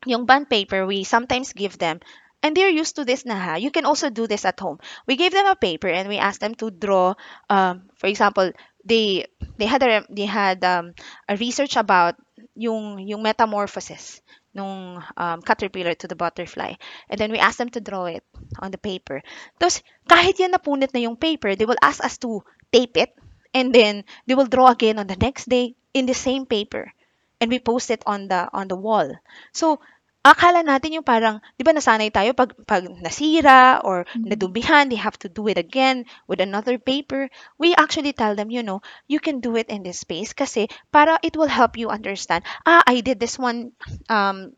[0.05, 1.99] yung bond paper, we sometimes give them
[2.43, 3.55] and they're used to this na ha.
[3.55, 4.79] You can also do this at home.
[5.07, 7.15] We gave them a paper and we asked them to draw
[7.49, 8.51] um for example,
[8.85, 9.25] they
[9.57, 10.93] they had a they had um,
[11.27, 12.15] a research about
[12.55, 14.21] yung yung metamorphosis
[14.57, 16.73] nung um, caterpillar to the butterfly.
[17.09, 18.25] And then we asked them to draw it
[18.57, 19.21] on the paper.
[19.61, 22.41] Tapos, kahit yan napunit na yung paper, they will ask us to
[22.73, 23.13] tape it.
[23.57, 26.93] And then, they will draw again on the next day in the same paper.
[27.41, 29.17] And we post it on the on the wall.
[29.49, 29.81] So,
[30.21, 35.15] akala natin yung parang, di ba nasanay tayo pag, pag nasira or nadubihan, they have
[35.17, 37.31] to do it again with another paper.
[37.55, 41.15] We actually tell them, you know, you can do it in this space kasi para
[41.23, 43.71] it will help you understand, ah, I did this one
[44.11, 44.53] um,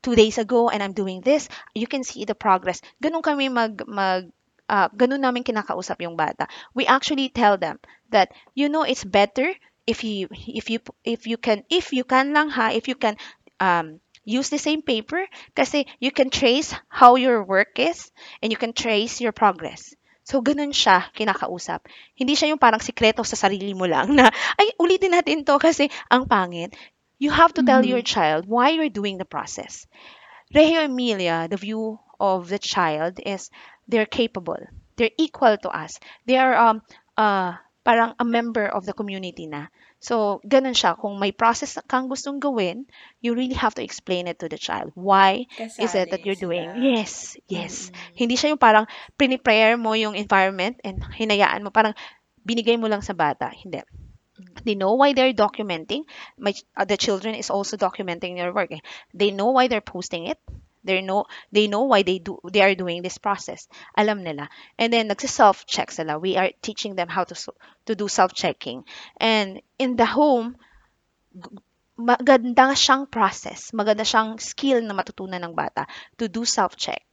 [0.00, 1.52] two days ago and I'm doing this.
[1.76, 2.80] You can see the progress.
[3.04, 4.32] Ganun kami mag, mag
[4.70, 6.46] uh, ganun namin kinakausap yung bata.
[6.78, 7.82] We actually tell them
[8.14, 9.50] that, you know, it's better
[9.90, 13.18] if you if you if you can if you can lang ha if you can
[13.58, 15.26] um use the same paper
[15.58, 19.90] kasi you can trace how your work is and you can trace your progress.
[20.22, 21.90] So, ganun siya kinakausap.
[22.14, 24.30] Hindi siya yung parang sikreto sa sarili mo lang na,
[24.60, 26.70] ay, ulitin natin to kasi ang pangit.
[27.18, 29.90] You have to tell your child why you're doing the process.
[30.54, 33.50] Reggio Emilia, the view of the child is
[33.90, 34.62] they're capable.
[34.96, 35.98] They're equal to us.
[36.30, 36.82] They are um,
[37.18, 39.66] uh, parang a member of the community na.
[40.00, 40.96] So, ganun siya.
[40.96, 42.88] Kung may process kang gustong gawin,
[43.20, 44.92] you really have to explain it to the child.
[44.96, 45.44] Why
[45.76, 46.64] is it that you're doing?
[46.72, 46.80] sila.
[46.80, 47.72] Yes, yes.
[48.16, 48.88] Hindi siya yung parang
[49.20, 51.68] prepare mo yung environment and hinayaan mo.
[51.68, 51.92] Parang
[52.48, 53.52] binigay mo lang sa bata.
[53.52, 53.84] Hindi.
[54.64, 56.08] They know why they're documenting.
[56.40, 58.72] My, uh, the children is also documenting their work.
[58.72, 58.80] eh.
[59.12, 60.40] They know why they're posting it.
[60.84, 63.68] They know they know why they do they are doing this process.
[63.96, 64.48] Alam nila.
[64.78, 66.18] And then nagsi-self check sila.
[66.18, 67.34] We are teaching them how to
[67.86, 68.84] to do self checking.
[69.16, 70.56] And in the home
[72.00, 75.84] maganda siyang process, maganda siyang skill na matutunan ng bata
[76.16, 77.04] to do self check.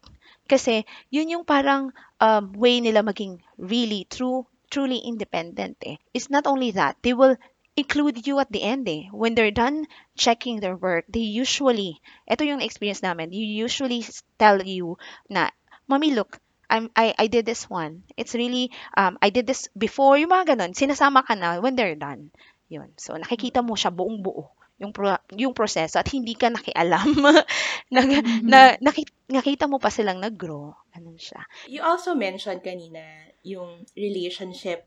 [0.47, 1.91] Kasi yun yung parang
[2.23, 5.97] um, way nila maging really true truly independent eh.
[6.13, 7.35] It's not only that, they will
[7.77, 9.07] include you at the end eh.
[9.13, 9.85] When they're done
[10.17, 14.03] checking their work, they usually, ito yung experience namin, you usually
[14.41, 14.97] tell you
[15.29, 15.53] na,
[15.87, 18.03] Mommy, look, I'm, I, I did this one.
[18.17, 20.75] It's really, um, I did this before, yung mga ganun.
[20.75, 22.33] Sinasama ka na when they're done.
[22.67, 22.91] Yun.
[22.99, 27.17] So, nakikita mo siya buong buo yung pro, yung proseso at hindi ka nakialam
[27.93, 28.01] na,
[28.45, 30.69] na nakita, nakita mo pa silang nag-grow.
[30.93, 31.41] Ganun siya.
[31.65, 34.85] You also mentioned kanina yung relationship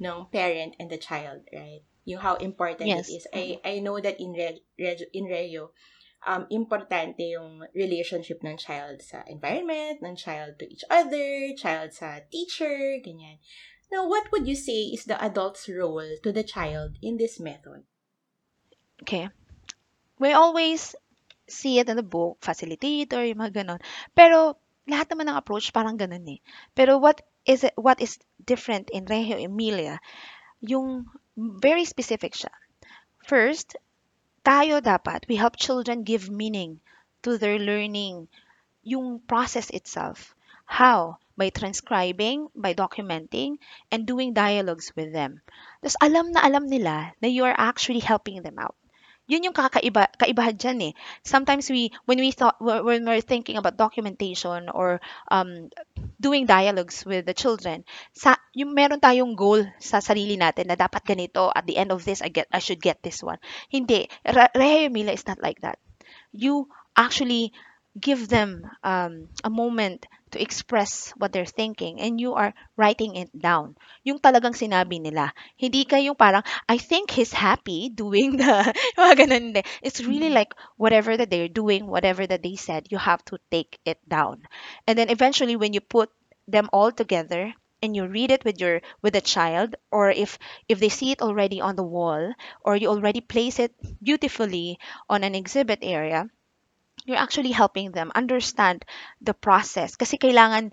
[0.00, 1.84] ng parent and the child, right?
[2.04, 3.08] Yung how important Yes.
[3.08, 3.24] it is.
[3.32, 5.72] I I know that in Re, Reg- in Reo,
[6.26, 12.20] um, importante yung relationship ng child sa environment, ng child to each other, child sa
[12.28, 13.40] teacher, ganyan.
[13.90, 17.82] Now, what would you say is the adult's role to the child in this method?
[19.02, 19.28] Okay.
[20.20, 20.94] We always
[21.50, 23.80] see it in the book, facilitator, yung mga ganun.
[24.14, 24.54] Pero,
[24.86, 26.38] lahat naman ng approach parang ganun eh.
[26.76, 29.98] Pero what is it, what is different in Reggio Emilia,
[30.62, 32.52] yung very specific siya.
[33.26, 33.76] First,
[34.42, 36.80] tayo dapat, we help children give meaning
[37.22, 38.26] to their learning,
[38.82, 40.34] yung process itself.
[40.64, 41.20] How?
[41.36, 43.60] By transcribing, by documenting,
[43.92, 45.44] and doing dialogues with them.
[45.84, 48.79] Tapos alam na alam nila na you are actually helping them out.
[49.30, 50.92] Yun yung kakaiba, kaibahan dyan eh.
[51.22, 54.98] Sometimes we, when we thought, when we're thinking about documentation or
[55.30, 55.70] um,
[56.18, 61.06] doing dialogues with the children, sa, yung meron tayong goal sa sarili natin na dapat
[61.06, 63.38] ganito, at the end of this, I get, I should get this one.
[63.70, 64.10] Hindi.
[64.26, 65.78] Re- Rehe Mila is not like that.
[66.34, 66.66] You
[66.98, 67.54] actually
[67.98, 73.30] give them um, a moment to express what they're thinking and you are writing it
[73.34, 73.74] down.
[74.04, 75.34] Yung talagang sinabi nila.
[75.58, 79.64] Hindi ka yung parang, I think he's happy doing the, mga ganun.
[79.82, 83.78] It's really like whatever that they're doing, whatever that they said, you have to take
[83.84, 84.46] it down.
[84.86, 86.10] And then eventually when you put
[86.46, 90.78] them all together and you read it with your with a child or if if
[90.78, 93.72] they see it already on the wall or you already place it
[94.02, 96.28] beautifully on an exhibit area
[97.04, 98.84] you're actually helping them understand
[99.20, 99.96] the process.
[99.96, 100.72] Kasi kailangan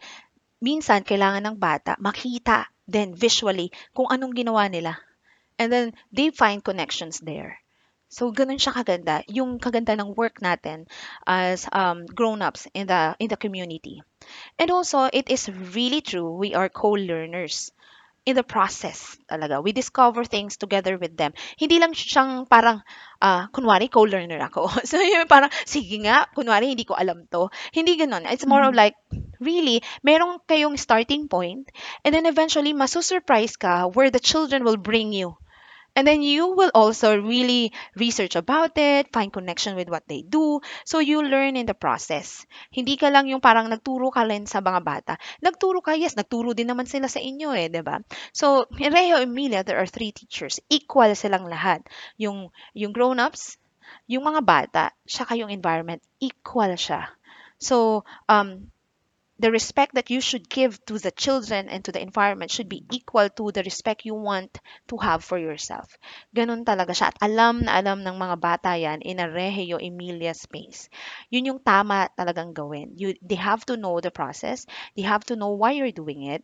[0.62, 4.98] minsan kailangan ng bata makita then visually kung anong ginawa nila.
[5.60, 7.60] And then they find connections there.
[8.08, 9.28] So ganun siya kaganda.
[9.28, 10.88] Yung kaganda ng work natin
[11.28, 14.00] as um, grown-ups in the in the community.
[14.56, 17.76] And also it is really true we are co-learners
[18.28, 19.64] in the process talaga.
[19.64, 21.32] We discover things together with them.
[21.56, 22.84] Hindi lang siyang parang,
[23.24, 24.68] ah, kunwari, co-learner ako.
[24.90, 27.48] So, yung parang, sige nga, kunwari, hindi ko alam to.
[27.72, 28.28] Hindi ganun.
[28.28, 29.00] It's more of like,
[29.40, 31.72] really, meron kayong starting point,
[32.04, 35.40] and then eventually, masusurprise ka where the children will bring you.
[35.98, 40.62] And then you will also really research about it, find connection with what they do.
[40.86, 42.46] So you learn in the process.
[42.70, 45.14] Hindi ka lang yung parang nagturo ka rin sa mga bata.
[45.42, 47.98] Nagturo ka, yes, nagturo din naman sila sa inyo eh, di ba?
[48.30, 50.62] So, in Rejo Emilia, there are three teachers.
[50.70, 51.82] Equal silang lahat.
[52.22, 53.58] Yung, yung grown-ups,
[54.06, 57.10] yung mga bata, saka yung environment, equal siya.
[57.58, 58.70] So, um,
[59.40, 62.86] the respect that you should give to the children and to the environment should be
[62.92, 64.58] equal to the respect you want
[64.90, 65.98] to have for yourself.
[66.34, 67.14] Ganun talaga siya.
[67.14, 70.90] At alam na alam ng mga bata yan in a Regio Emilia space.
[71.30, 72.98] Yun yung tama talagang gawin.
[72.98, 74.66] You, they have to know the process.
[74.98, 76.42] They have to know why you're doing it.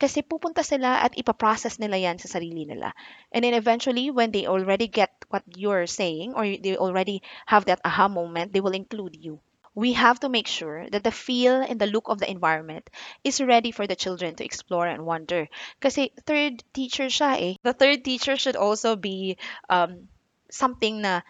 [0.00, 2.94] Kasi pupunta sila at ipaprocess nila yan sa sarili nila.
[3.34, 7.84] And then eventually, when they already get what you're saying or they already have that
[7.84, 11.80] aha moment, they will include you we have to make sure that the feel and
[11.80, 12.90] the look of the environment
[13.22, 15.48] is ready for the children to explore and wonder.
[15.80, 17.54] Kasi third teacher siya eh.
[17.62, 19.38] The third teacher should also be
[19.70, 20.08] um,
[20.50, 21.22] something na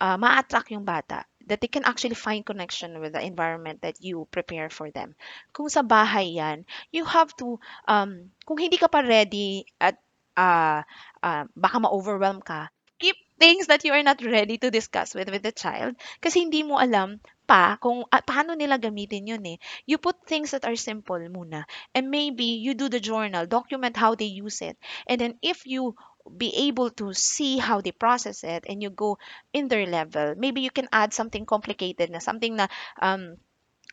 [0.00, 4.28] uh, ma-attract yung bata that they can actually find connection with the environment that you
[4.30, 5.16] prepare for them.
[5.52, 7.58] Kung sa bahay yan, you have to,
[7.88, 9.96] um, kung hindi ka pa ready at
[10.36, 10.84] uh,
[11.24, 12.68] uh, baka ma-overwhelm ka,
[13.00, 16.62] keep things that you are not ready to discuss with with the child kasi hindi
[16.62, 19.56] mo alam pa kung ah, paano nila gamitin yun eh.
[19.88, 21.64] You put things that are simple muna.
[21.96, 24.76] And maybe you do the journal, document how they use it.
[25.08, 25.96] And then if you
[26.28, 29.16] be able to see how they process it and you go
[29.56, 32.68] in their level, maybe you can add something complicated na something na
[33.00, 33.40] um,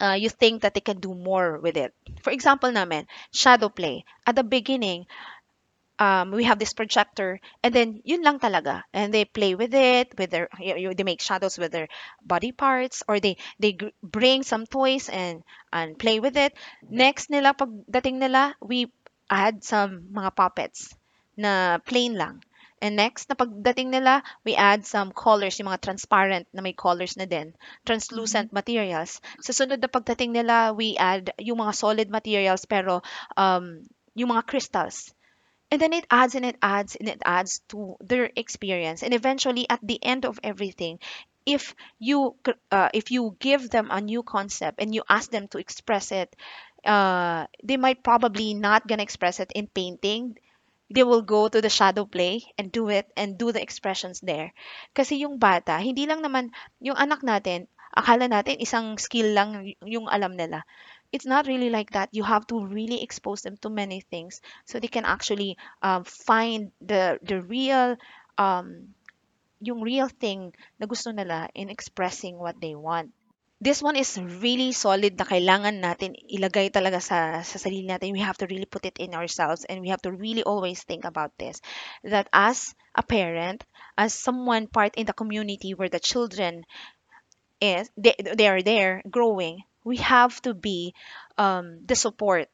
[0.02, 1.94] uh, you think that they can do more with it.
[2.22, 4.06] For example namin, shadow play.
[4.28, 5.06] At the beginning,
[6.00, 8.84] um, we have this projector and then yun lang talaga.
[8.94, 11.88] And they play with it with their y- y- they make shadows with their
[12.24, 16.54] body parts or they they bring some toys and and play with it.
[16.90, 18.92] Next nila pagdating nila we
[19.30, 20.94] add some mga puppets
[21.38, 22.44] na plain lang.
[22.84, 27.16] And next na pagdating nila we add some colors yung mga transparent na may colors
[27.16, 27.56] na din
[27.88, 29.24] translucent materials.
[29.42, 33.00] Sa sunod na pagdating nila we add yung mga solid materials pero
[33.40, 33.80] um
[34.16, 35.16] yung mga crystals
[35.72, 39.04] and then it adds and it adds and it adds to their experience.
[39.04, 41.00] And eventually at the end of everything
[41.46, 42.36] if you
[42.72, 46.36] uh, if you give them a new concept and you ask them to express it
[46.86, 50.38] uh, they might probably not gonna express it in painting.
[50.94, 54.54] They will go to the shadow play and do it and do the expressions there.
[54.94, 60.12] Kasi yung bata hindi lang naman yung anak natin akala natin isang skill lang yung
[60.12, 60.68] alam nila
[61.12, 62.10] it's not really like that.
[62.12, 66.72] You have to really expose them to many things so they can actually um, find
[66.82, 67.98] the the real
[68.38, 68.96] um,
[69.62, 73.12] yung real thing na gusto nila in expressing what they want.
[73.64, 78.12] This one is really solid na kailangan natin ilagay talaga sa, sa sarili natin.
[78.12, 81.08] We have to really put it in ourselves and we have to really always think
[81.08, 81.64] about this.
[82.04, 83.64] That as a parent,
[83.98, 86.68] as someone part in the community where the children
[87.62, 90.94] is, they, they are there growing, we have to be
[91.38, 92.50] um, the support.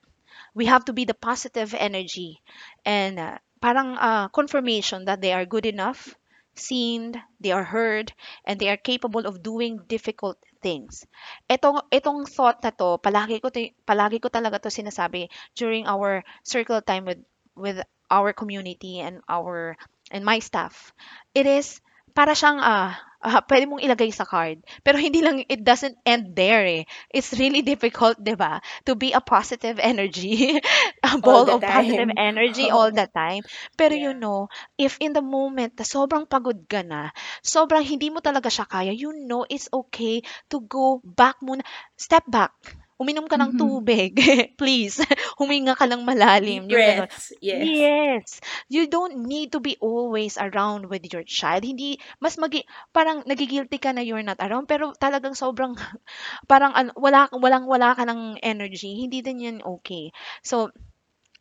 [0.54, 2.44] We have to be the positive energy
[2.86, 6.14] and uh, parang uh, confirmation that they are good enough,
[6.56, 8.14] seen, they are heard,
[8.46, 11.08] and they are capable of doing difficult things.
[11.50, 13.50] Itong itong thought na to, palagi ko
[13.88, 17.24] palagi ko talaga to sinasabi during our circle time with
[17.56, 17.80] with
[18.12, 19.80] our community and our
[20.12, 20.92] and my staff.
[21.34, 21.80] It is
[22.16, 24.62] para siyang ah ah, pwede mong ilagay sa card.
[24.82, 26.84] Pero hindi lang, it doesn't end there eh.
[27.14, 28.60] It's really difficult, di ba?
[28.90, 30.58] To be a positive energy.
[31.06, 32.18] a All ball of positive time.
[32.18, 33.44] energy all the time.
[33.78, 34.18] Pero you Yeah.
[34.18, 37.14] know, if in the moment na sobrang pagod ka na,
[37.46, 41.62] sobrang hindi mo talaga siya kaya, you know it's okay to go back muna.
[41.98, 42.81] Step back.
[43.02, 43.58] Uminom ka ng Mhm.
[43.58, 44.12] tubig.
[44.62, 45.02] Please.
[45.42, 46.70] Huminga ka ng malalim.
[46.70, 47.34] Breaths.
[47.42, 47.74] Yes.
[47.74, 48.28] Yes.
[48.70, 51.66] You don't need to be always around with your child.
[51.66, 55.74] Hindi, mas magi, parang nagigilty ka na you're not around, pero talagang sobrang,
[56.52, 59.02] parang ano, wala, walang wala ka ng energy.
[59.02, 60.14] Hindi din yan okay.
[60.46, 60.70] So,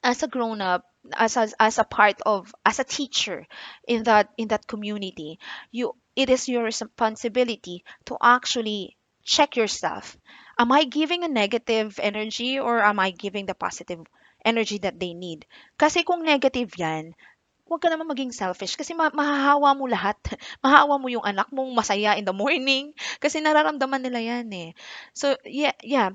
[0.03, 3.47] as a grown up, as a, as a part of, as a teacher
[3.87, 5.39] in that, in that community,
[5.71, 10.17] you, it is your responsibility to actually check yourself.
[10.61, 14.05] Am I giving a negative energy or am I giving the positive
[14.45, 15.49] energy that they need?
[15.81, 17.17] Kasi kung negative yan,
[17.65, 20.21] huwag ka naman maging selfish kasi ma- mahahawa mo lahat.
[20.65, 22.93] mahahawa mo yung anak mong masaya in the morning
[23.25, 24.71] kasi nararamdaman nila yan eh.
[25.17, 26.13] So, yeah, yeah.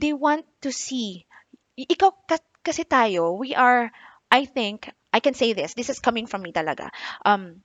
[0.00, 1.28] They want to see.
[1.76, 3.92] Ikaw, ka- kasi tayo, we are,
[4.32, 6.88] I think, I can say this, this is coming from me talaga.
[7.22, 7.60] Um,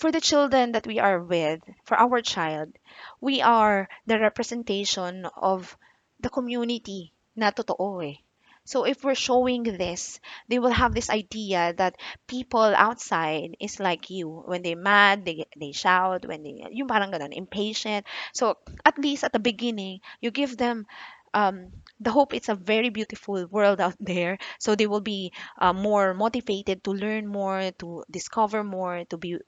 [0.00, 2.72] for the children that we are with, for our child,
[3.20, 5.76] we are the representation of
[6.18, 8.16] the community na totoo eh.
[8.64, 11.96] So if we're showing this, they will have this idea that
[12.28, 14.44] people outside is like you.
[14.46, 16.24] When they're mad, they they shout.
[16.24, 18.06] When they yung parang ganun, impatient.
[18.32, 20.86] So at least at the beginning, you give them
[21.34, 24.38] um, the hope it's a very beautiful world out there.
[24.58, 29.38] So they will be uh, more motivated to learn more, to discover more, to be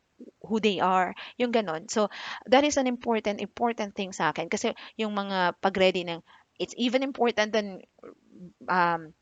[0.47, 1.91] who they are, yung ganon.
[1.91, 2.09] So,
[2.47, 4.49] that is an important, important thing sa akin.
[4.49, 6.20] Kasi yung mga pag-ready ng,
[6.59, 7.83] it's even important than
[8.68, 9.14] um,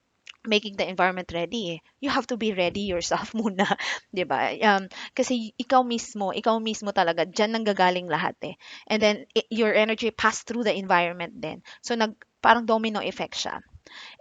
[0.46, 1.80] making the environment ready eh.
[2.01, 3.66] You have to be ready yourself muna,
[4.12, 4.53] 'di ba?
[4.61, 8.55] Um, kasi ikaw mismo, ikaw mismo talaga diyan nanggagaling lahat eh.
[8.88, 11.62] And then i- your energy pass through the environment then.
[11.84, 13.61] So nag parang domino effect siya.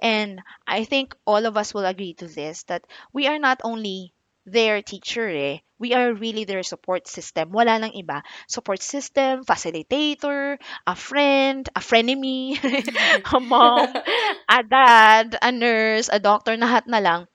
[0.04, 4.14] And I think all of us will agree to this that we are not only
[4.52, 5.58] their teacher eh.
[5.80, 7.56] We are really their support system.
[7.56, 8.20] Wala nang iba.
[8.52, 12.60] Support system, facilitator, a friend, a frenemy,
[13.34, 13.88] a mom,
[14.50, 17.28] a dad, a nurse, a doctor, lahat na lang.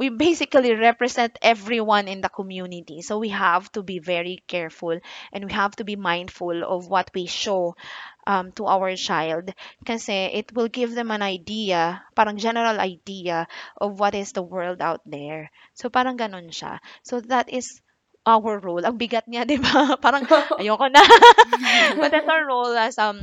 [0.00, 3.02] We basically represent everyone in the community.
[3.02, 4.96] So we have to be very careful
[5.32, 7.76] and we have to be mindful of what we show
[8.26, 9.52] um, to our child
[9.86, 13.46] kasi it will give them an idea, parang general idea
[13.80, 15.50] of what is the world out there.
[15.74, 16.78] So parang ganun siya.
[17.02, 17.80] So that is
[18.26, 18.84] our role.
[18.84, 19.96] Ang bigat niya, 'di ba?
[20.00, 20.24] Parang
[20.60, 21.00] ayoko na.
[22.00, 23.20] But that's our role as um,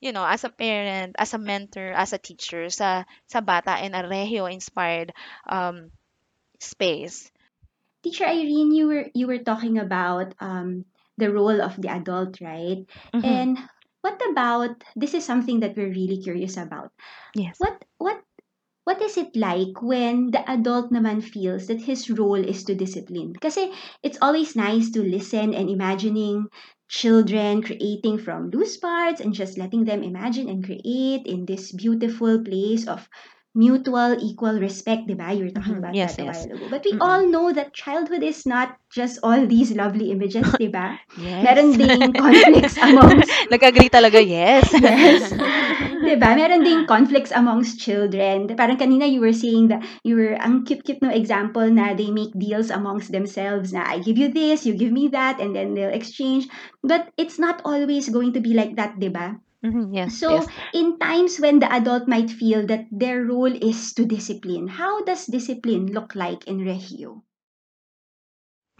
[0.00, 3.94] you know, as a parent, as a mentor, as a teacher sa sa bata in
[3.94, 5.12] a Reggio inspired
[5.48, 5.90] um
[6.60, 7.30] space.
[8.02, 10.84] Teacher Irene, you were you were talking about um,
[11.18, 12.84] the role of the adult, right?
[13.12, 13.22] Mhm.
[13.24, 13.58] And
[14.02, 16.92] what about this is something that we're really curious about.
[17.34, 17.58] Yes.
[17.58, 18.22] What what
[18.84, 23.34] what is it like when the adult naman feels that his role is to discipline?
[23.40, 23.72] Kasi
[24.02, 26.48] it's always nice to listen and imagining
[26.88, 32.42] children creating from loose parts and just letting them imagine and create in this beautiful
[32.42, 33.08] place of
[33.54, 35.34] mutual equal respect, diba?
[35.36, 35.82] You were talking Mhm.
[35.82, 36.38] about Yes, that a yes.
[36.38, 36.68] while ago.
[36.68, 37.00] But we Mm-mm.
[37.00, 40.98] all know that childhood is not just all these lovely images, diba?
[41.16, 41.60] Yes.
[41.60, 44.72] Meron ding conflicts amongst Nag-agree talaga, yes.
[44.72, 45.34] Yes.
[46.02, 46.32] 'Di ba?
[46.36, 48.46] Meron ding conflicts amongst children.
[48.56, 52.32] Parang kanina you were saying that you were ang cute-cute no example na they make
[52.36, 55.92] deals amongst themselves na I give you this, you give me that, and then they'll
[55.94, 56.48] exchange.
[56.84, 59.38] But it's not always going to be like that, 'di ba?
[59.64, 60.48] Mhm, yes, So, yes.
[60.74, 65.24] in times when the adult might feel that their role is to discipline, how does
[65.24, 67.24] discipline look like in Reggio?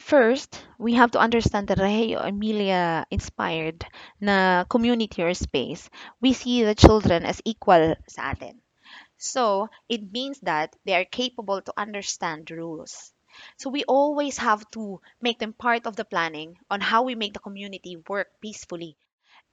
[0.01, 3.87] First, we have to understand the Reggio Emilia inspired
[4.20, 5.89] na community or space.
[6.20, 8.62] We see the children as equal sa atin.
[9.18, 13.12] So, it means that they are capable to understand rules.
[13.59, 17.35] So, we always have to make them part of the planning on how we make
[17.35, 18.97] the community work peacefully.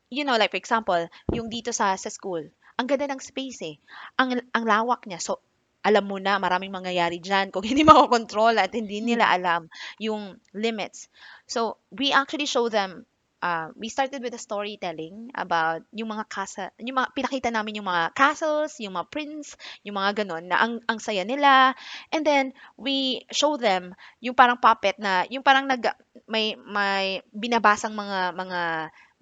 [0.08, 2.48] You know, like for example, yung dito sa sa school,
[2.78, 3.76] ang ganda ng space eh.
[4.22, 5.20] Ang ang lawak niya.
[5.20, 5.44] So,
[5.84, 9.68] alam mo na maraming mangyayari diyan kung hindi makokontrol at hindi nila alam
[10.00, 11.08] yung limits.
[11.48, 13.08] So, we actually show them
[13.42, 17.90] uh, we started with the storytelling about yung mga casa, yung mga pinakita namin yung
[17.90, 19.56] mga castles, yung mga prince,
[19.86, 21.74] yung mga ganon na ang ang saya nila.
[22.10, 25.86] And then we show them yung parang puppet na yung parang nag
[26.28, 28.60] may may binabasang mga mga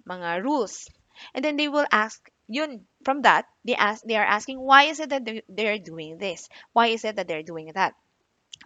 [0.08, 0.88] mga rules.
[1.34, 5.00] And then they will ask yun from that they ask they are asking why is
[5.00, 6.48] it that they- they're doing this?
[6.72, 7.94] Why is it that they're doing that?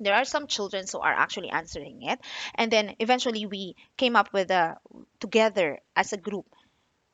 [0.00, 2.18] there are some children who are actually answering it
[2.54, 4.76] and then eventually we came up with a
[5.20, 6.46] together as a group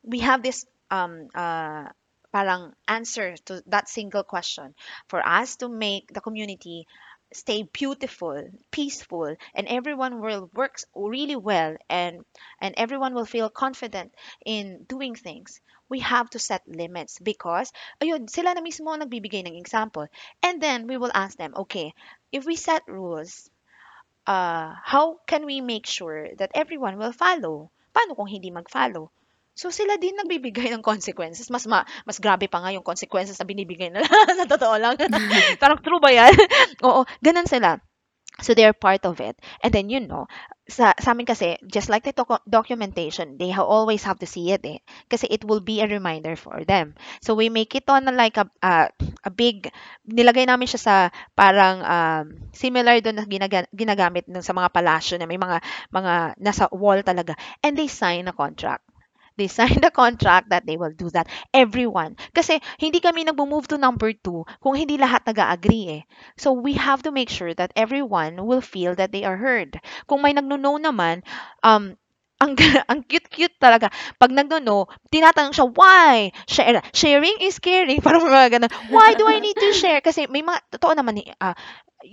[0.03, 1.85] we have this um uh
[2.33, 4.75] parang answer to that single question
[5.07, 6.85] for us to make the community
[7.33, 12.23] stay beautiful peaceful and everyone will work really well and
[12.61, 14.13] and everyone will feel confident
[14.45, 15.59] in doing things
[15.89, 20.07] we have to set limits because ayun sila na mismo nagbibigay ng example
[20.43, 21.93] and then we will ask them okay
[22.31, 23.49] if we set rules
[24.27, 27.71] uh, how can we make sure that everyone will follow?
[27.95, 29.09] Paano kung hindi mag-follow?
[29.57, 31.49] So sila din nagbibigay ng consequences.
[31.49, 34.05] Mas ma, mas grabe pa nga yung consequences na binibigay nila.
[34.37, 34.93] sa totoo lang.
[35.61, 36.31] Parang true ba yan?
[36.87, 37.81] Oo, ganun sila.
[38.37, 39.33] So they're part of it.
[39.65, 40.29] And then you know,
[40.69, 44.53] sa, sa amin kasi, just like the docu- documentation, they ha- always have to see
[44.53, 44.77] it eh.
[45.09, 46.93] Kasi it will be a reminder for them.
[47.25, 48.93] So we make it on like a, a,
[49.25, 49.73] a big,
[50.05, 50.95] nilagay namin siya sa
[51.33, 55.57] parang um, similar doon na ginaga- ginagamit nung sa mga palasyo na may mga
[55.89, 57.33] mga nasa wall talaga.
[57.65, 58.85] And they sign a contract.
[59.37, 61.27] They sign the contract that they will do that.
[61.53, 62.17] Everyone.
[62.33, 66.01] Kasi hindi kami nag-move to number two kung hindi lahat nag-agree eh.
[66.37, 69.79] So we have to make sure that everyone will feel that they are heard.
[70.09, 71.23] Kung may nagno-no naman,
[71.63, 71.95] um,
[72.41, 72.53] ang
[72.91, 73.89] ang cute-cute talaga.
[74.21, 78.01] Pag nagno-no, tinatanong siya, "Why?" Share, sharing is caring.
[78.05, 78.73] Parang mga gano'n.
[78.89, 80.01] Why do I need to share?
[80.01, 81.57] Kasi may mga, totoo naman, ah,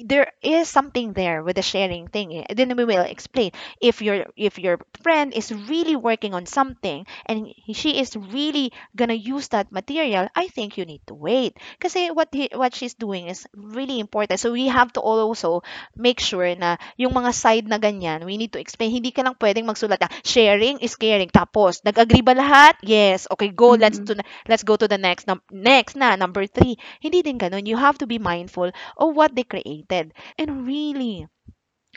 [0.04, 2.32] there is something there with the sharing thing.
[2.32, 2.44] eh.
[2.54, 3.52] Then we will explain.
[3.80, 8.72] If your if your friend is really working on something and he- she is really
[8.96, 11.58] gonna use that material, I think you need to wait.
[11.78, 14.40] Kasi what he, what she's doing is really important.
[14.40, 15.62] So we have to also
[15.94, 18.90] make sure na yung mga side na ganyan, we need to explain.
[18.90, 21.28] Hindi ka lang pwedeng magsulat na sharing is caring.
[21.32, 22.78] Tapos, nag-agree ba lahat?
[22.84, 23.26] Yes.
[23.32, 23.74] Okay, go.
[23.74, 24.06] Let's Mhm.
[24.06, 24.12] to
[24.46, 26.78] let's go to the next num- next na number three.
[27.02, 27.66] Hindi din ganun.
[27.66, 30.12] You have to be mindful of what they created.
[30.38, 31.26] And really,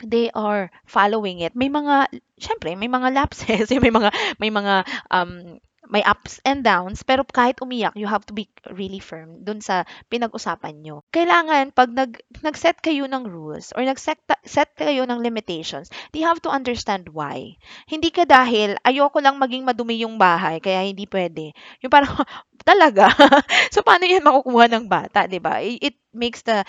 [0.02, 1.54] they are following it.
[1.56, 2.06] May mga,
[2.38, 4.74] syempre, may mga lapses, may mga, may mga,
[5.10, 5.58] um,
[5.88, 9.88] may ups and downs, pero kahit umiyak, you have to be really firm dun sa
[10.12, 11.02] pinag-usapan nyo.
[11.10, 14.20] Kailangan, pag nag, nag-set kayo ng rules or nag-set
[14.76, 17.56] kayo ng limitations, you have to understand why.
[17.88, 21.56] Hindi ka dahil, ayoko lang maging madumi yung bahay, kaya hindi pwede.
[21.80, 22.12] Yung parang,
[22.68, 23.08] talaga?
[23.74, 25.64] so, paano yan makukuha ng bata, di ba?
[25.64, 26.64] It makes the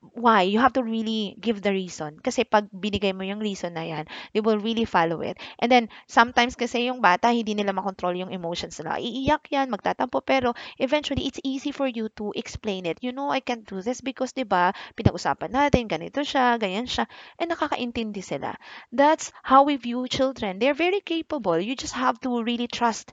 [0.00, 0.42] why?
[0.42, 2.16] You have to really give the reason.
[2.24, 5.36] Kasi pag binigay mo yung reason na yan they will really follow it.
[5.60, 8.96] And then sometimes kasi yung bata hindi nila makontrol yung emotions nila.
[8.96, 10.24] Iiyak yan magtatampo.
[10.24, 12.98] Pero eventually it's easy for you to explain it.
[13.04, 17.04] You know I can't do this because 'di ba pinag-usapan natin ganito siya ganyan siya.
[17.36, 18.56] And nakakaintindi sila.
[18.92, 20.58] That's how we view children.
[20.58, 21.60] They're very capable.
[21.60, 23.12] You just have to really trust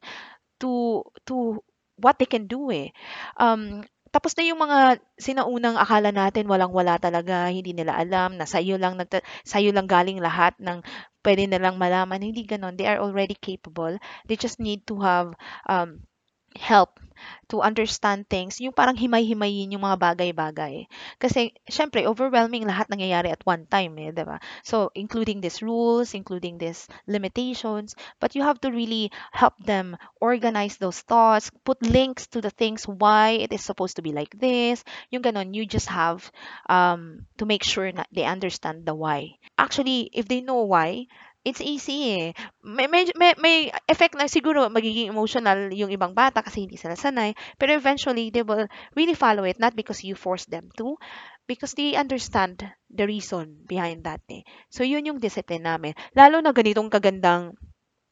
[0.60, 1.64] to to
[1.98, 2.90] what they can do eh.
[3.38, 8.80] Um tapos na yung mga sinaunang akala natin walang-wala talaga, hindi nila alam na sa'yo
[8.80, 10.82] lang nagta sa'yo lang galing lahat ng
[11.26, 12.80] pwede nilang malaman, hindi gano'n.
[12.80, 14.00] They are already capable.
[14.32, 15.36] They just need to have
[15.68, 16.08] um,
[16.56, 17.00] help
[17.50, 20.86] to understand things, yung parang himay-himayin yung mga bagay-bagay.
[21.18, 24.38] Kasi, syempre, overwhelming lahat nangyayari at one time, eh, di ba?
[24.62, 30.78] So, including these rules, including these limitations, but you have to really help them organize
[30.78, 34.84] those thoughts, put links to the things why it is supposed to be like this,
[35.10, 36.30] yung ganon, you just have
[36.70, 39.34] um, to make sure na they understand the why.
[39.58, 41.08] Actually, if they know why,
[41.48, 42.28] it's easy eh.
[42.60, 47.00] May, may, may, may effect na siguro magiging emotional yung ibang bata kasi hindi sila
[47.00, 47.32] sanay.
[47.56, 48.68] Pero eventually, they will
[49.00, 49.56] really follow it.
[49.56, 51.00] Not because you force them to,
[51.48, 52.60] because they understand
[52.92, 54.44] the reason behind that eh.
[54.68, 55.96] So, yun yung discipline namin.
[56.12, 57.56] Lalo na ganitong kagandang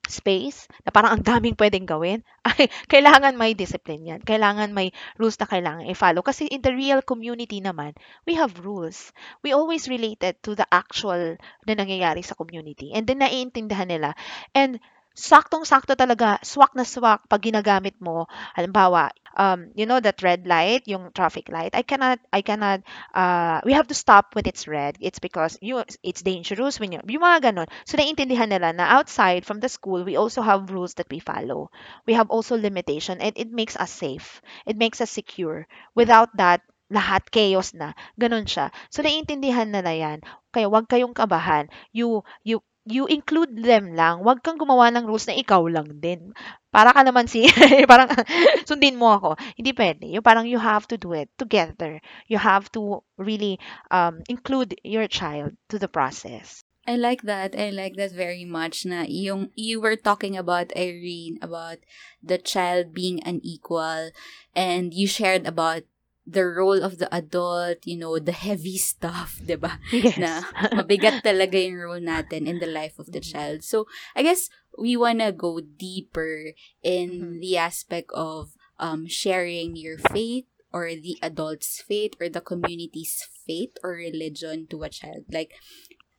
[0.08, 4.22] space na parang ang daming pwedeng gawin, ay kailangan may discipline yan.
[4.22, 6.22] Kailangan may rules na kailangan i-follow.
[6.22, 7.98] Kasi in the real community naman,
[8.30, 9.12] we have rules.
[9.42, 12.94] We always related to the actual na nangyayari sa community.
[12.94, 14.14] And then naiintindihan nila.
[14.54, 14.80] And
[15.16, 18.28] saktong-sakto talaga, swak na swak pag ginagamit mo.
[18.54, 21.72] Halimbawa, um, you know that red light, yung traffic light.
[21.74, 22.84] I cannot, I cannot,
[23.16, 24.98] uh, we have to stop when it's red.
[25.00, 27.68] It's because you, it's dangerous when you, yung mga ganon.
[27.88, 31.72] So, naiintindihan nila na outside from the school, we also have rules that we follow.
[32.06, 34.42] We have also limitation and it makes us safe.
[34.66, 35.68] It makes us secure.
[35.96, 36.62] Without that,
[36.92, 37.94] lahat chaos na.
[38.20, 38.70] Ganon siya.
[38.94, 40.20] So, naiintindihan nila yan.
[40.54, 41.70] Kaya wag kayong kabahan.
[41.92, 44.22] You, you, you include them lang.
[44.22, 46.32] Wag kang gumawa ng rules na ikaw lang din.
[46.70, 47.50] Para ka naman si,
[47.92, 48.14] parang
[48.70, 49.30] sundin mo ako.
[49.58, 50.06] Hindi pwede.
[50.14, 51.98] Yung parang you have to do it together.
[52.30, 53.58] You have to really
[53.90, 56.62] um, include your child to the process.
[56.86, 57.58] I like that.
[57.58, 61.82] I like that very much na yung you were talking about Irene about
[62.22, 64.14] the child being unequal
[64.54, 65.90] and you shared about
[66.26, 69.78] the role of the adult, you know, the heavy stuff, 'di ba?
[69.94, 70.18] Yes.
[70.18, 70.42] Na
[70.74, 73.30] mabigat talaga yung role natin in the life of the Mhm.
[73.32, 73.60] child.
[73.64, 73.86] So,
[74.18, 76.52] I guess we wanna go deeper
[76.84, 77.40] in Mhm.
[77.42, 83.78] the aspect of um sharing your faith or the adult's faith or the community's faith
[83.86, 85.24] or religion to a child.
[85.32, 85.56] Like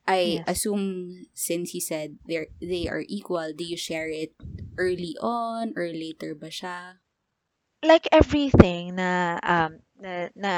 [0.07, 0.49] I Yes.
[0.49, 4.33] assume since you said they they are equal, do you share it
[4.79, 7.03] early on or later ba siya?
[7.87, 10.53] like everything na um na, na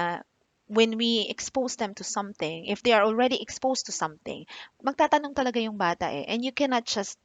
[0.69, 4.45] when we expose them to something, if they are already exposed to something,
[4.85, 6.25] magtatanong talaga yung bata eh.
[6.29, 7.17] And you cannot just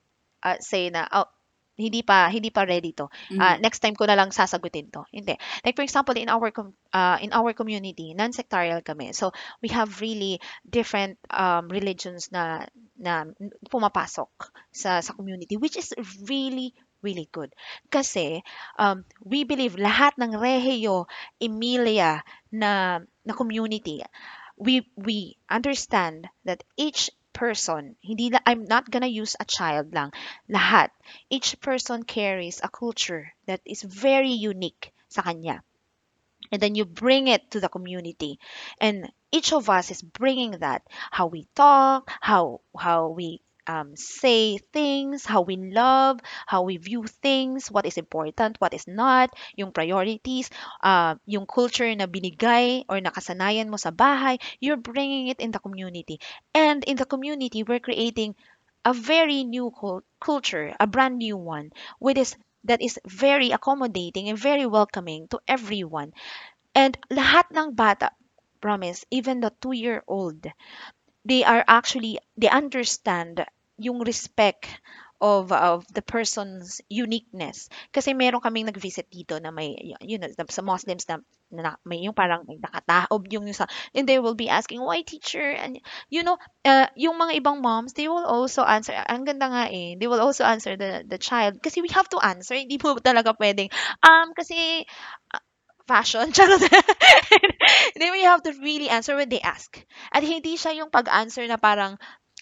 [0.44, 1.28] uh, say na, oh,
[1.74, 3.10] hindi pa hindi pa ready to.
[3.42, 3.66] Ah, Mhm.
[3.66, 5.10] next time ko na lang sasagutin to.
[5.10, 5.34] Hindi.
[5.66, 9.10] Like for example, in our com- uh, in our community, non-sectarial kami.
[9.18, 13.26] So we have really different um, religions na na
[13.74, 14.30] pumapasok
[14.70, 15.90] sa sa community which is
[16.30, 17.54] really really good.
[17.92, 18.42] Kasi
[18.80, 21.06] um, we believe lahat ng Reggio,
[21.44, 24.02] Emilia na na community,
[24.58, 30.14] we we understand that each person, hindi na, I'm not gonna use a child lang,
[30.50, 30.90] lahat.
[31.30, 35.64] Each person carries a culture that is very unique sa kanya.
[36.52, 38.40] And then you bring it to the community.
[38.80, 40.84] And each of us is bringing that.
[41.12, 47.06] How we talk, how how we um, say things, how we love, how we view
[47.08, 50.50] things, what is important, what is not, yung priorities,
[50.82, 55.60] uh, yung culture na binigay or nakasanayan mo sa bahay, you're bringing it in the
[55.60, 56.20] community.
[56.54, 58.36] And in the community, we're creating
[58.86, 64.30] a very new cul- culture, a brand new one, with this that is very accommodating
[64.30, 66.12] and very welcoming to everyone.
[66.76, 68.12] And lahat ng bata,
[68.64, 70.48] promise, even the two-year-old,
[71.26, 73.46] they are actually, they understand
[73.78, 74.68] yung respect
[75.24, 77.72] of of the person's uniqueness.
[77.96, 82.12] Kasi meron kaming nag-visit dito na may you know sa Muslims na, na may yung
[82.12, 85.56] parang nakataob yung sa and they will be asking why teacher?
[85.56, 85.80] And
[86.12, 86.36] you know
[86.68, 89.96] uh, yung mga ibang moms they will also answer ang ganda nga eh.
[89.96, 91.64] They will also answer the the child.
[91.64, 93.72] Kasi we have to answer hindi mo talaga pwedeng
[94.04, 94.84] um kasi
[95.32, 95.44] uh,
[95.88, 96.64] fashion charot
[98.00, 99.80] then we have to really answer when they ask
[100.12, 102.00] at hindi siya yung pag-answer na parang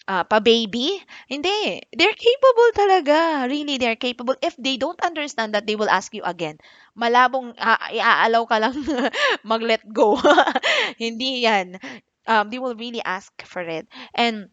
[0.08, 0.98] ah, pa-baby.
[1.30, 1.82] Hindi.
[1.94, 3.46] They're capable talaga.
[3.46, 4.34] Really, they're capable.
[4.42, 6.58] If they don't understand that, they will ask you again.
[6.98, 8.74] Malabong ah, iaalaw ka lang
[9.50, 10.18] mag-let go.
[11.02, 11.78] Hindi yan.
[12.26, 13.86] Um, they will really ask for it.
[14.14, 14.50] And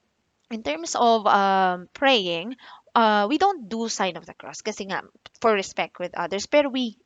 [0.50, 2.58] in terms of um, praying,
[2.96, 5.06] uh, we don't do sign of the cross kasi nga
[5.42, 6.50] for respect with others.
[6.50, 6.98] Pero we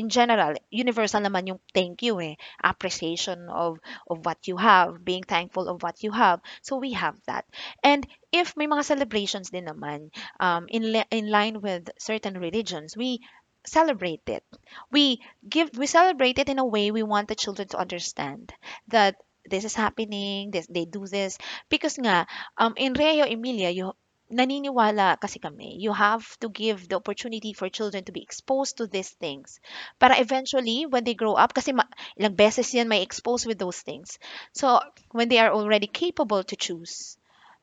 [0.00, 2.34] in general, universal naman yung thank you eh.
[2.64, 3.76] Appreciation of
[4.08, 6.40] of what you have, being thankful of what you have.
[6.64, 7.44] So we have that.
[7.84, 10.08] And if may mga celebrations din naman,
[10.40, 13.20] um, in in line with certain religions, we
[13.68, 14.44] celebrate it.
[14.90, 18.52] We give we celebrate it in a way we want the children to understand
[18.88, 21.36] that this is happening, this they do this
[21.68, 22.26] because nga
[22.56, 23.92] um in Reggio Emilia you
[24.30, 28.86] naniniwala kasi kami, you have to give the opportunity for children to be exposed to
[28.86, 29.60] these things.
[29.98, 33.80] Para eventually, when they grow up, kasi ma- ilang beses yan may expose with those
[33.82, 34.18] things.
[34.52, 34.80] So,
[35.12, 37.18] when they are already capable to choose,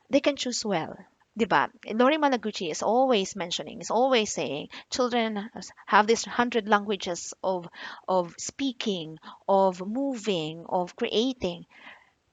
[0.09, 0.97] they can choose well.
[1.39, 1.69] Diba?
[1.93, 5.49] Lori Malaguzzi is always mentioning, is always saying, children
[5.85, 7.69] have these hundred languages of
[8.07, 11.65] of speaking, of moving, of creating,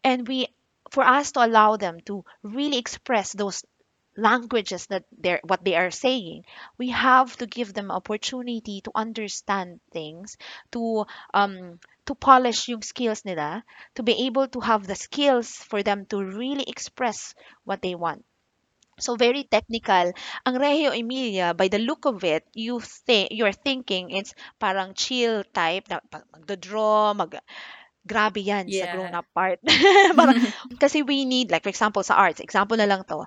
[0.02, 0.46] and we,
[0.90, 3.64] for us to allow them to really express those
[4.16, 6.44] languages that they're what they are saying.
[6.78, 10.36] We have to give them opportunity to understand things
[10.72, 15.82] to um to polish yung skills nila to be able to have the skills for
[15.82, 17.34] them to really express
[17.64, 18.24] what they want.
[19.02, 20.14] So very technical.
[20.46, 25.42] Ang Reggio Emilia by the look of it you think you're thinking it's parang chill
[25.50, 27.42] type na magdo-draw mag
[28.06, 29.58] grabe yan sa grown up part.
[30.18, 30.36] Parang
[30.82, 33.24] kasi we need like for example sa arts example na lang to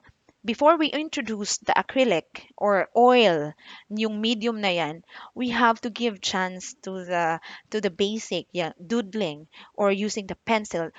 [0.48, 3.54] before we introduce the acrylic or oil,
[3.92, 5.04] yung medium na yan,
[5.36, 7.40] we have to give chance to the
[7.70, 10.90] to the basic, yeah, doodling or using the pencil.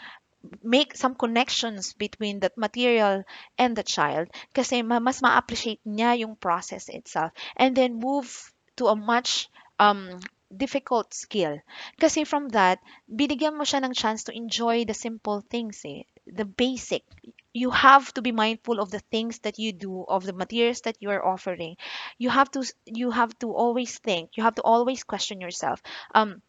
[0.62, 3.24] Make some connections between that material
[3.56, 8.28] and the child kasi ma- mas ma-appreciate niya yung process itself and then move
[8.76, 9.48] to a much
[9.80, 10.20] um
[10.52, 11.58] difficult skill.
[11.98, 12.78] Kasi from that,
[13.08, 17.02] binigyan mo siya ng chance to enjoy the simple things eh, the basic
[17.58, 20.96] you have to be mindful of the things that you do of the materials that
[21.02, 21.74] you are offering.
[22.18, 25.82] You have to you have to always think you have to always question yourself.
[26.14, 26.40] Um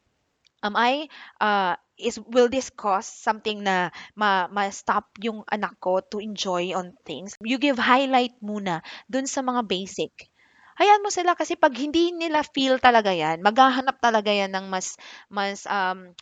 [0.63, 1.07] am i
[1.39, 6.71] uh is will this cause something na ma, ma stop yung anak ko to enjoy
[6.71, 7.35] on things?
[7.43, 8.79] You give highlight muna
[9.11, 10.31] dun sa mga basic.
[10.79, 14.95] Hayaan mo sila kasi pag hindi nila feel talaga yan, maghahanap talaga yan ng mas
[15.27, 16.15] mas um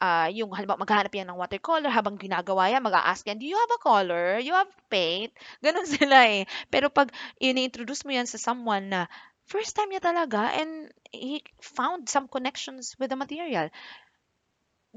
[0.00, 3.72] ah, yung halimbawa maghahanap yan ng watercolor habang ginagawa yan, mag-a-ask yan, "Do you have
[3.74, 4.38] a color?
[4.40, 5.32] You have paint?"
[5.64, 6.44] Gano'n sila eh.
[6.72, 9.00] Pero pag ini-introduce mo yan sa someone na
[9.46, 13.70] first time niya talaga and he found some connections with the material,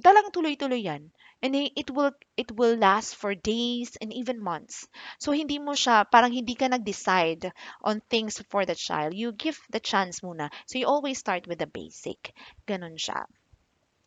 [0.06, 1.04] talagang tuloy-tuloy yan.
[1.46, 4.88] And it will it will last for days and even months.
[5.24, 7.54] So hindi mo siya parang hindi ka nag-decide
[7.86, 9.14] on things for the child.
[9.14, 10.50] You give the chance muna.
[10.66, 12.34] So you always start with the basic.
[12.68, 13.24] Ganon siya.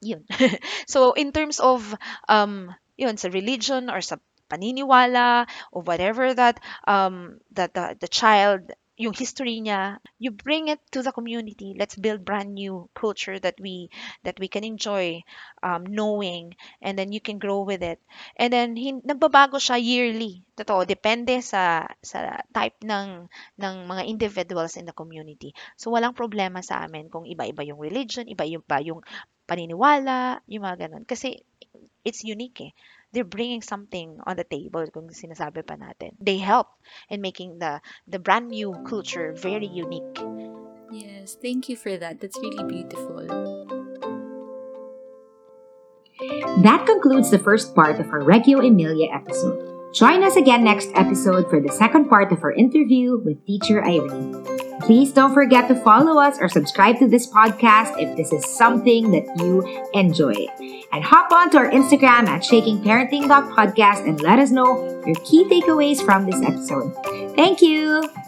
[0.03, 0.26] Yun.
[0.86, 1.94] so in terms of
[2.28, 4.18] um yun sa religion or sa
[4.50, 8.68] paniniwala or whatever that um that the, the child
[9.00, 11.72] yung history niya you bring it to the community.
[11.78, 13.88] Let's build brand new culture that we
[14.22, 15.24] that we can enjoy
[15.64, 17.98] um, knowing and then you can grow with it.
[18.36, 20.44] And then hin- nagbabago siya yearly.
[20.55, 23.26] Totoo depende sa sa type ng
[23.59, 25.57] ng mga individuals in the community.
[25.80, 29.00] So walang problema sa amin kung iba-iba yung religion iba-iba yung
[29.47, 31.05] paniniwala, yung mga ganun.
[31.05, 31.43] Kasi
[32.05, 32.72] it's unique eh.
[33.12, 36.16] They're bringing something on the table kung sinasabi pa natin.
[36.16, 36.72] They help
[37.12, 40.16] in making the the brand new culture very unique.
[40.88, 42.24] Yes, thank you for that.
[42.24, 43.28] That's really beautiful.
[46.64, 49.61] That concludes the first part of our Reggio Emilia episode.
[49.93, 54.71] Join us again next episode for the second part of our interview with teacher Irene.
[54.82, 59.10] Please don't forget to follow us or subscribe to this podcast if this is something
[59.12, 59.62] that you
[59.94, 60.34] enjoy.
[60.92, 66.04] And hop on to our Instagram at shakingparenting.podcast and let us know your key takeaways
[66.04, 66.92] from this episode.
[67.36, 68.21] Thank you!